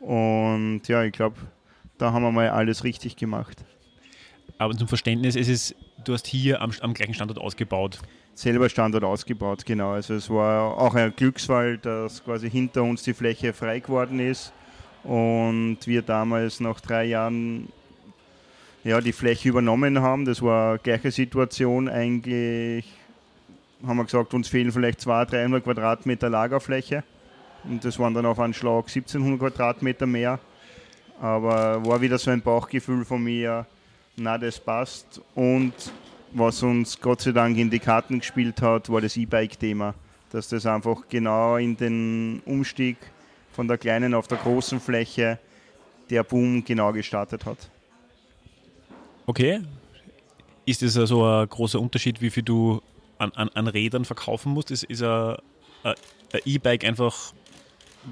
[0.00, 1.36] Und ja, ich glaube,
[1.98, 3.64] da haben wir mal alles richtig gemacht.
[4.58, 8.00] Aber zum Verständnis, es ist, du hast hier am, am gleichen Standort ausgebaut.
[8.34, 9.92] Selber Standort ausgebaut, genau.
[9.92, 14.52] Also es war auch ein Glücksfall, dass quasi hinter uns die Fläche frei geworden ist
[15.04, 17.68] und wir damals nach drei Jahren
[18.84, 20.24] ja, die Fläche übernommen haben.
[20.24, 22.86] Das war eine gleiche Situation eigentlich.
[23.86, 27.04] Haben wir gesagt, uns fehlen vielleicht 200, 300 Quadratmeter Lagerfläche.
[27.64, 30.38] Und das waren dann auf einen Schlag 1700 Quadratmeter mehr.
[31.20, 33.66] Aber war wieder so ein Bauchgefühl von mir,
[34.16, 35.20] na, das passt.
[35.34, 35.72] Und
[36.32, 39.94] was uns Gott sei Dank in die Karten gespielt hat, war das E-Bike-Thema.
[40.30, 42.96] Dass das einfach genau in den Umstieg
[43.54, 45.38] von der kleinen auf der großen Fläche
[46.10, 47.70] der Boom genau gestartet hat.
[49.26, 49.60] Okay.
[50.66, 52.82] Ist das also ein großer Unterschied, wie viel du
[53.18, 54.70] an, an, an Rädern verkaufen musst?
[54.70, 55.36] Ist, ist ein
[56.44, 57.32] E-Bike einfach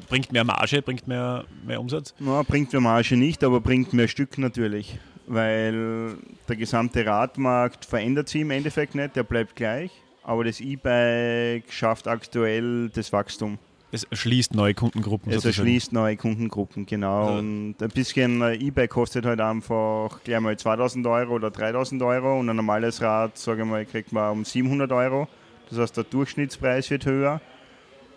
[0.09, 2.14] bringt mehr Marge, bringt mehr, mehr Umsatz?
[2.18, 4.99] Na, bringt mehr Marge nicht, aber bringt mehr Stück natürlich.
[5.26, 6.16] weil
[6.49, 9.90] der gesamte Radmarkt verändert sich im Endeffekt nicht, der bleibt gleich,
[10.22, 13.59] aber das E-Bike schafft aktuell das Wachstum.
[13.95, 15.30] Es erschließt neue Kundengruppen.
[15.30, 17.26] Es erschließt neue Kundengruppen, genau.
[17.26, 22.40] Also und ein bisschen E-Bike kostet halt einfach gleich mal 2000 Euro oder 3000 Euro
[22.40, 25.28] und ein normales Rad, sage ich mal, kriegt man um 700 Euro.
[25.68, 27.43] Das heißt, der Durchschnittspreis wird höher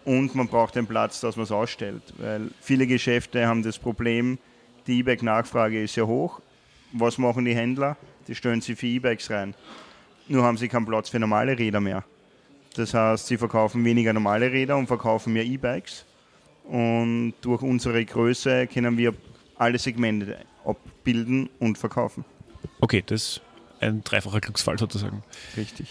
[0.06, 2.02] und man braucht den Platz, dass man es ausstellt.
[2.20, 4.38] Weil viele Geschäfte haben das Problem,
[4.88, 6.40] die E-Bike-Nachfrage ist sehr hoch.
[6.94, 7.98] Was machen die Händler?
[8.30, 9.56] Die stellen sie für E-Bikes rein.
[10.30, 12.06] Nur haben sie keinen Platz für normale Räder mehr.
[12.76, 16.06] Das heißt, sie verkaufen weniger normale Räder und verkaufen mehr E-Bikes.
[16.66, 19.14] Und durch unsere Größe können wir
[19.58, 22.26] alle Segmente abbilden und verkaufen.
[22.82, 23.42] Okay, das ist
[23.80, 25.24] ein dreifacher Glücksfall sozusagen.
[25.56, 25.88] Richtig.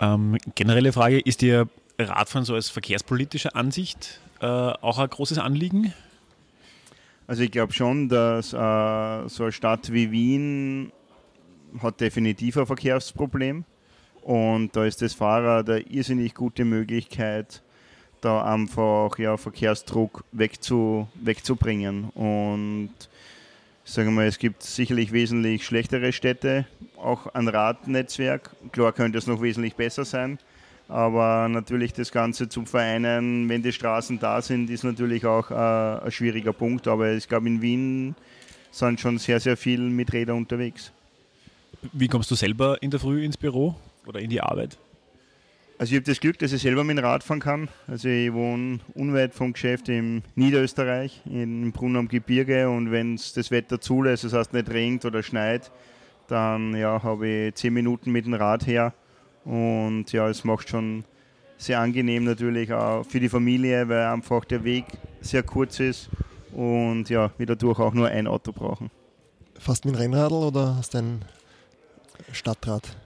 [0.00, 1.68] Ähm, generelle Frage, ist dir
[1.98, 5.92] Radfahren so als verkehrspolitische Ansicht äh, auch ein großes Anliegen?
[7.26, 10.92] Also ich glaube schon, dass äh, so eine Stadt wie Wien
[11.82, 13.64] hat definitiv ein Verkehrsproblem.
[14.22, 17.62] Und da ist das Fahrrad eine irrsinnig gute Möglichkeit,
[18.20, 22.10] da einfach ja, Verkehrsdruck wegzu, wegzubringen.
[22.10, 22.90] Und
[23.84, 26.66] sagen wir, es gibt sicherlich wesentlich schlechtere Städte,
[26.96, 28.50] auch ein Radnetzwerk.
[28.72, 30.38] Klar könnte es noch wesentlich besser sein,
[30.88, 36.04] aber natürlich das Ganze zu vereinen, wenn die Straßen da sind, ist natürlich auch äh,
[36.04, 36.86] ein schwieriger Punkt.
[36.88, 38.14] Aber ich glaube, in Wien
[38.70, 40.92] sind schon sehr, sehr viele mit Rädern unterwegs.
[41.92, 43.76] Wie kommst du selber in der Früh ins Büro?
[44.08, 44.78] Oder in die Arbeit?
[45.78, 47.68] Also ich habe das Glück, dass ich selber mit dem Rad fahren kann.
[47.86, 53.32] Also ich wohne unweit vom Geschäft in Niederösterreich, in Brunn am Gebirge und wenn es
[53.32, 55.70] das Wetter zulässt, das heißt nicht regnet oder schneit,
[56.26, 58.92] dann ja, habe ich zehn Minuten mit dem Rad her
[59.44, 61.04] und ja, es macht schon
[61.58, 64.84] sehr angenehm natürlich auch für die Familie, weil einfach der Weg
[65.20, 66.10] sehr kurz ist
[66.52, 68.90] und ja, wir dadurch auch nur ein Auto brauchen.
[69.56, 71.24] Fast mit dem Rennradl oder hast du ein
[72.32, 72.96] Stadtrad?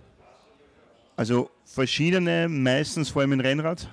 [1.16, 3.88] Also verschiedene, meistens vor allem ein Rennrad,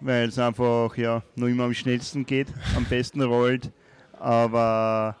[0.00, 3.70] weil es einfach ja nur immer am schnellsten geht, am besten rollt.
[4.18, 5.16] Aber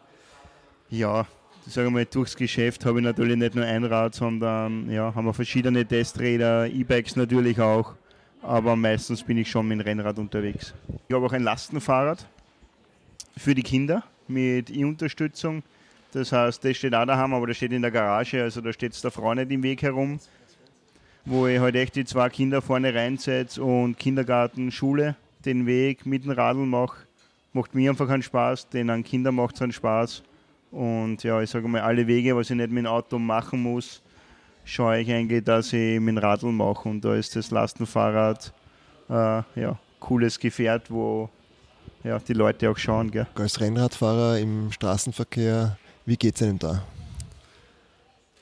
[0.90, 1.26] ja,
[1.66, 5.24] sagen wir mal, durchs Geschäft habe ich natürlich nicht nur ein Rad, sondern ja, haben
[5.24, 7.94] wir verschiedene Testräder, E-Bikes natürlich auch.
[8.42, 10.74] Aber meistens bin ich schon mit dem Rennrad unterwegs.
[11.08, 12.26] Ich habe auch ein Lastenfahrrad
[13.36, 15.62] für die Kinder mit E-Unterstützung.
[16.12, 18.94] Das heißt, das steht auch daheim, aber das steht in der Garage, also da steht
[18.94, 20.18] es der Frau nicht im Weg herum
[21.28, 25.14] wo ich halt echt die zwei Kinder vorne reinsetze und Kindergarten, Schule,
[25.44, 27.06] den Weg mit dem Radl mache.
[27.52, 30.22] Macht mir einfach einen Spaß, den an Kindern macht es einen Spaß.
[30.70, 34.02] Und ja, ich sage mal, alle Wege, was ich nicht mit dem Auto machen muss,
[34.64, 36.88] schaue ich eigentlich, dass ich mit dem Radl mache.
[36.88, 38.52] Und da ist das Lastenfahrrad
[39.10, 39.12] äh,
[39.54, 41.28] ja, cooles Gefährt, wo
[42.04, 43.10] ja, die Leute auch schauen.
[43.10, 43.26] Gell.
[43.34, 45.76] Als Rennradfahrer im Straßenverkehr,
[46.06, 46.82] wie geht es Ihnen da?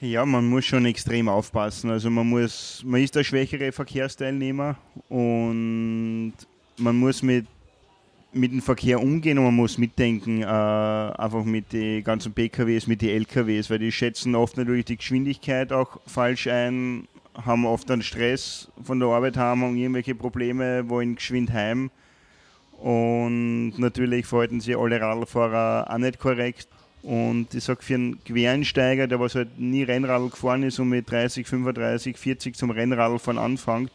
[0.06, 1.90] Ja, man muss schon extrem aufpassen.
[1.90, 4.76] Also man muss, man ist der schwächere Verkehrsteilnehmer
[5.08, 6.32] und
[6.76, 7.46] man muss mit,
[8.32, 13.02] mit dem Verkehr umgehen und man muss mitdenken, äh, einfach mit den ganzen PKWs, mit
[13.02, 18.02] den LKWs, weil die schätzen oft natürlich die Geschwindigkeit auch falsch ein, haben oft einen
[18.02, 21.90] Stress von der Arbeit haben irgendwelche Probleme, wollen geschwind heim.
[22.78, 26.68] Und natürlich verhalten sich alle Radlfahrer auch nicht korrekt.
[27.06, 31.08] Und ich sage, für einen Quereinsteiger, der was halt nie Rennradl gefahren ist und mit
[31.08, 33.92] 30, 35, 40 zum Rennradfahren anfängt,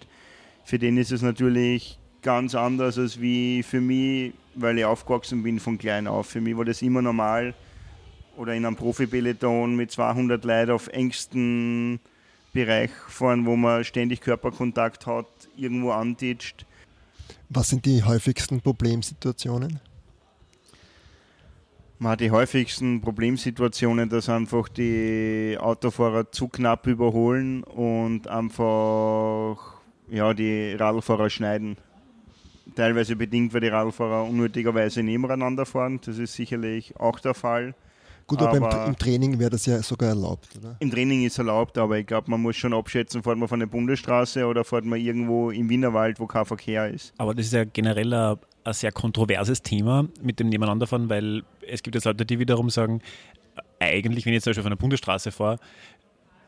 [0.63, 5.59] für den ist es natürlich ganz anders als wie für mich, weil ich aufgewachsen bin
[5.59, 6.27] von klein auf.
[6.27, 7.53] Für mich war das immer normal
[8.37, 11.99] oder in einem Profipeloton mit 200 Leuten auf engstem
[12.53, 16.65] Bereich fahren, wo man ständig Körperkontakt hat, irgendwo antitscht.
[17.49, 19.81] Was sind die häufigsten Problemsituationen?
[22.01, 29.79] Man hat die häufigsten Problemsituationen, dass einfach die Autofahrer zu knapp überholen und einfach
[30.09, 31.77] ja, die Radlfahrer schneiden.
[32.75, 35.99] Teilweise bedingt, weil die Radlfahrer unnötigerweise nebeneinander fahren.
[36.03, 37.75] Das ist sicherlich auch der Fall.
[38.25, 40.77] Gut, aber, aber im, Training wäre das ja sogar erlaubt, oder?
[40.79, 43.67] Im Training ist erlaubt, aber ich glaube, man muss schon abschätzen, fährt man von der
[43.67, 47.13] Bundesstraße oder fährt man irgendwo im Wienerwald, wo kein Verkehr ist.
[47.17, 51.83] Aber das ist ja generell ein, ein sehr kontroverses Thema mit dem Nebeneinanderfahren, weil es
[51.83, 53.01] gibt jetzt Leute, die wiederum sagen,
[53.79, 55.57] eigentlich, wenn ich jetzt zum Beispiel von der Bundesstraße fahre,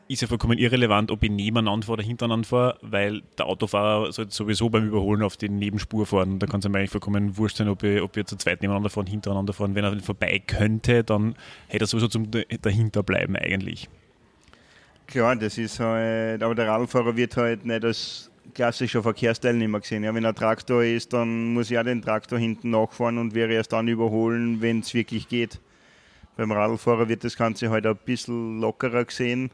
[0.06, 4.34] ist ja vollkommen irrelevant, ob ich nebeneinander fahre oder hintereinander fahre, weil der Autofahrer sollte
[4.34, 6.38] sowieso beim Überholen auf die Nebenspur fahren.
[6.38, 8.90] Da kann es mir eigentlich vollkommen wurscht sein, ob, ich, ob wir zu zweit nebeneinander
[8.90, 9.74] fahren, hintereinander fahren.
[9.74, 11.34] Wenn er vorbei könnte, dann
[11.68, 13.88] hätte er sowieso zum Dahinterbleiben eigentlich.
[15.06, 20.04] Klar, das ist halt, aber der Radfahrer wird halt nicht als klassischer Verkehrsteilnehmer gesehen.
[20.04, 23.72] Ja, wenn ein Traktor ist, dann muss ja den Traktor hinten nachfahren und wäre erst
[23.72, 25.60] dann überholen, wenn es wirklich geht.
[26.36, 29.50] beim Radlfahrer wird das Ganze halt ein bisschen lockerer gesehen.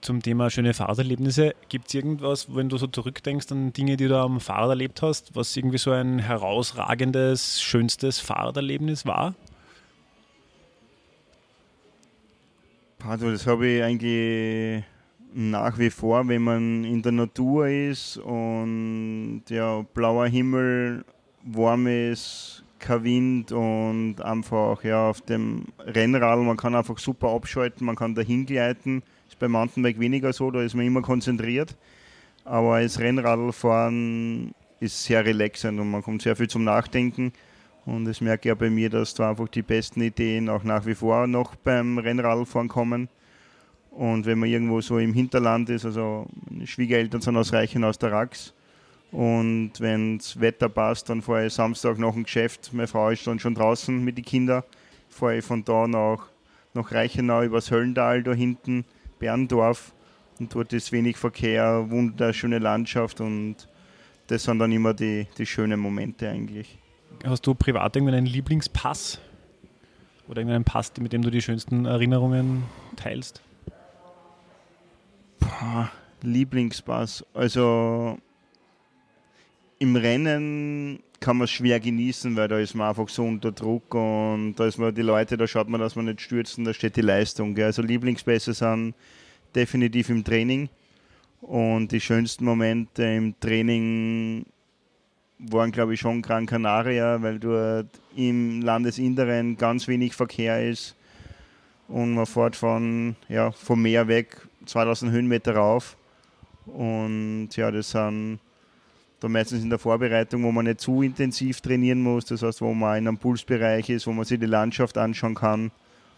[0.00, 4.16] Zum Thema schöne Fahrraderlebnisse, gibt es irgendwas, wenn du so zurückdenkst an Dinge, die du
[4.16, 9.34] am Fahrrad erlebt hast, was irgendwie so ein herausragendes, schönstes Fahrraderlebnis war?
[13.04, 14.84] Also das habe ich eigentlich
[15.34, 21.04] nach wie vor, wenn man in der Natur ist und ja, blauer Himmel,
[21.44, 27.96] warmes, kein Wind und einfach ja, auf dem Rennrad, man kann einfach super abschalten, man
[27.96, 29.02] kann dahin gleiten.
[29.28, 31.76] Ist beim Mountainbike weniger so, da ist man immer konzentriert.
[32.44, 37.32] Aber das Rennradfahren ist sehr relaxend und man kommt sehr viel zum Nachdenken.
[37.86, 40.86] Und das merke ich ja bei mir, dass da einfach die besten Ideen auch nach
[40.86, 43.08] wie vor noch beim Rennradfahren kommen.
[43.96, 47.98] Und wenn man irgendwo so im Hinterland ist, also meine Schwiegereltern sind aus Reichen aus
[47.98, 48.52] der Rax.
[49.10, 52.74] Und wenn das Wetter passt, dann fahre ich Samstag nach dem Geschäft.
[52.74, 54.64] Meine Frau ist dann schon draußen mit den Kindern.
[55.08, 56.26] Fahre ich von da nach,
[56.74, 58.84] nach Reichenau übers Höllental da hinten,
[59.18, 59.94] Berndorf.
[60.38, 63.56] Und dort ist wenig Verkehr, wunderschöne Landschaft und
[64.26, 66.76] das sind dann immer die, die schönen Momente eigentlich.
[67.24, 69.20] Hast du privat irgendeinen Lieblingspass?
[70.28, 72.64] Oder irgendeinen Pass, mit dem du die schönsten Erinnerungen
[72.96, 73.40] teilst?
[75.40, 75.90] Boah,
[76.22, 77.24] Lieblingspass.
[77.34, 78.18] Also
[79.78, 83.94] im Rennen kann man es schwer genießen, weil da ist man einfach so unter Druck
[83.94, 86.96] und da ist man die Leute, da schaut man, dass man nicht stürzen, da steht
[86.96, 87.54] die Leistung.
[87.54, 87.66] Gell?
[87.66, 88.94] Also Lieblingspässe sind
[89.54, 90.68] definitiv im Training
[91.40, 94.46] und die schönsten Momente im Training
[95.38, 100.96] waren, glaube ich, schon Gran Canaria, weil dort im Landesinneren ganz wenig Verkehr ist
[101.88, 105.96] und man fährt von, ja, vom Meer weg 2000 Höhenmeter rauf
[106.66, 108.40] und ja, das sind
[109.20, 112.74] da meistens in der Vorbereitung, wo man nicht zu intensiv trainieren muss, das heißt, wo
[112.74, 115.70] man in einem Pulsbereich ist, wo man sich die Landschaft anschauen kann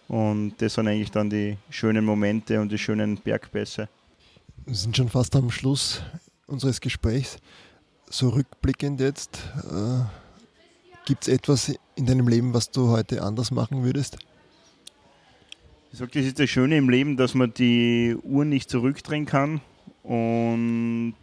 [0.09, 3.89] und das sind eigentlich dann die schönen Momente und die schönen Bergpässe.
[4.65, 6.03] Wir sind schon fast am Schluss
[6.47, 7.39] unseres Gesprächs.
[8.11, 9.39] So rückblickend jetzt,
[9.71, 10.05] äh,
[11.05, 14.19] gibt es etwas in deinem Leben, was du heute anders machen würdest?
[15.91, 19.63] Ich sage, das ist das Schöne im Leben, dass man die Uhr nicht zurückdrehen kann.
[20.03, 21.15] Und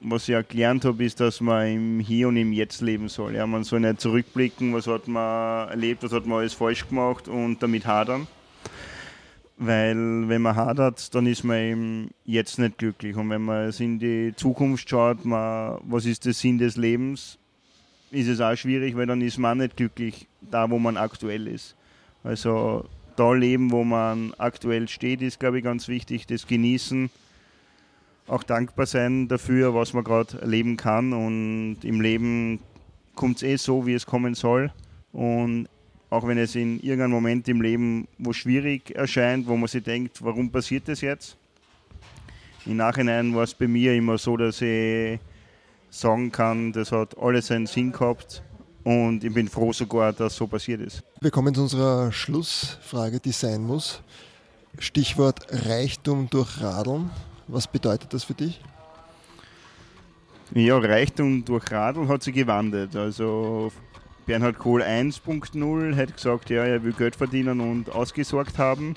[0.00, 3.34] was ich auch gelernt habe, ist, dass man im Hier und im Jetzt leben soll.
[3.34, 7.26] Ja, man soll nicht zurückblicken, was hat man erlebt, was hat man alles falsch gemacht
[7.26, 8.28] und damit hadern.
[9.56, 13.16] Weil wenn man hadert, dann ist man eben jetzt nicht glücklich.
[13.16, 17.38] Und wenn man in die Zukunft schaut, man, was ist der Sinn des Lebens,
[18.12, 21.74] ist es auch schwierig, weil dann ist man nicht glücklich da, wo man aktuell ist.
[22.22, 22.84] Also
[23.18, 26.26] da leben, wo man aktuell steht, ist, glaube ich, ganz wichtig.
[26.26, 27.10] Das Genießen,
[28.26, 31.12] auch dankbar sein dafür, was man gerade erleben kann.
[31.12, 32.60] Und im Leben
[33.14, 34.72] kommt es eh so, wie es kommen soll.
[35.12, 35.68] Und
[36.10, 40.22] auch wenn es in irgendeinem Moment im Leben wo schwierig erscheint, wo man sich denkt,
[40.22, 41.36] warum passiert das jetzt?
[42.66, 45.18] Im Nachhinein war es bei mir immer so, dass ich
[45.90, 48.42] sagen kann, das hat alles seinen Sinn gehabt
[48.84, 51.02] und ich bin froh sogar, dass so passiert ist.
[51.20, 54.02] Wir kommen zu unserer Schlussfrage, die sein muss.
[54.78, 57.10] Stichwort Reichtum durch Radeln.
[57.48, 58.60] Was bedeutet das für dich?
[60.54, 62.96] Ja, Reichtum durch Radeln hat sich gewandelt.
[62.96, 63.72] Also
[64.26, 68.94] Bernhard Kohl 1.0 hat gesagt, ja, er will Geld verdienen und ausgesorgt haben.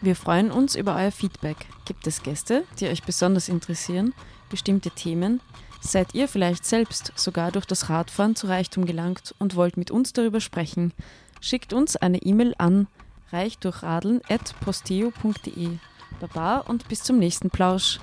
[0.00, 1.66] Wir freuen uns über euer Feedback.
[1.86, 4.12] Gibt es Gäste, die euch besonders interessieren,
[4.50, 5.40] bestimmte Themen?
[5.80, 10.12] Seid ihr vielleicht selbst sogar durch das Radfahren zu Reichtum gelangt und wollt mit uns
[10.12, 10.92] darüber sprechen?
[11.40, 12.86] Schickt uns eine E-Mail an
[13.32, 15.78] reichdurchradeln.posteo.de.
[16.20, 17.98] Baba und bis zum nächsten Plausch.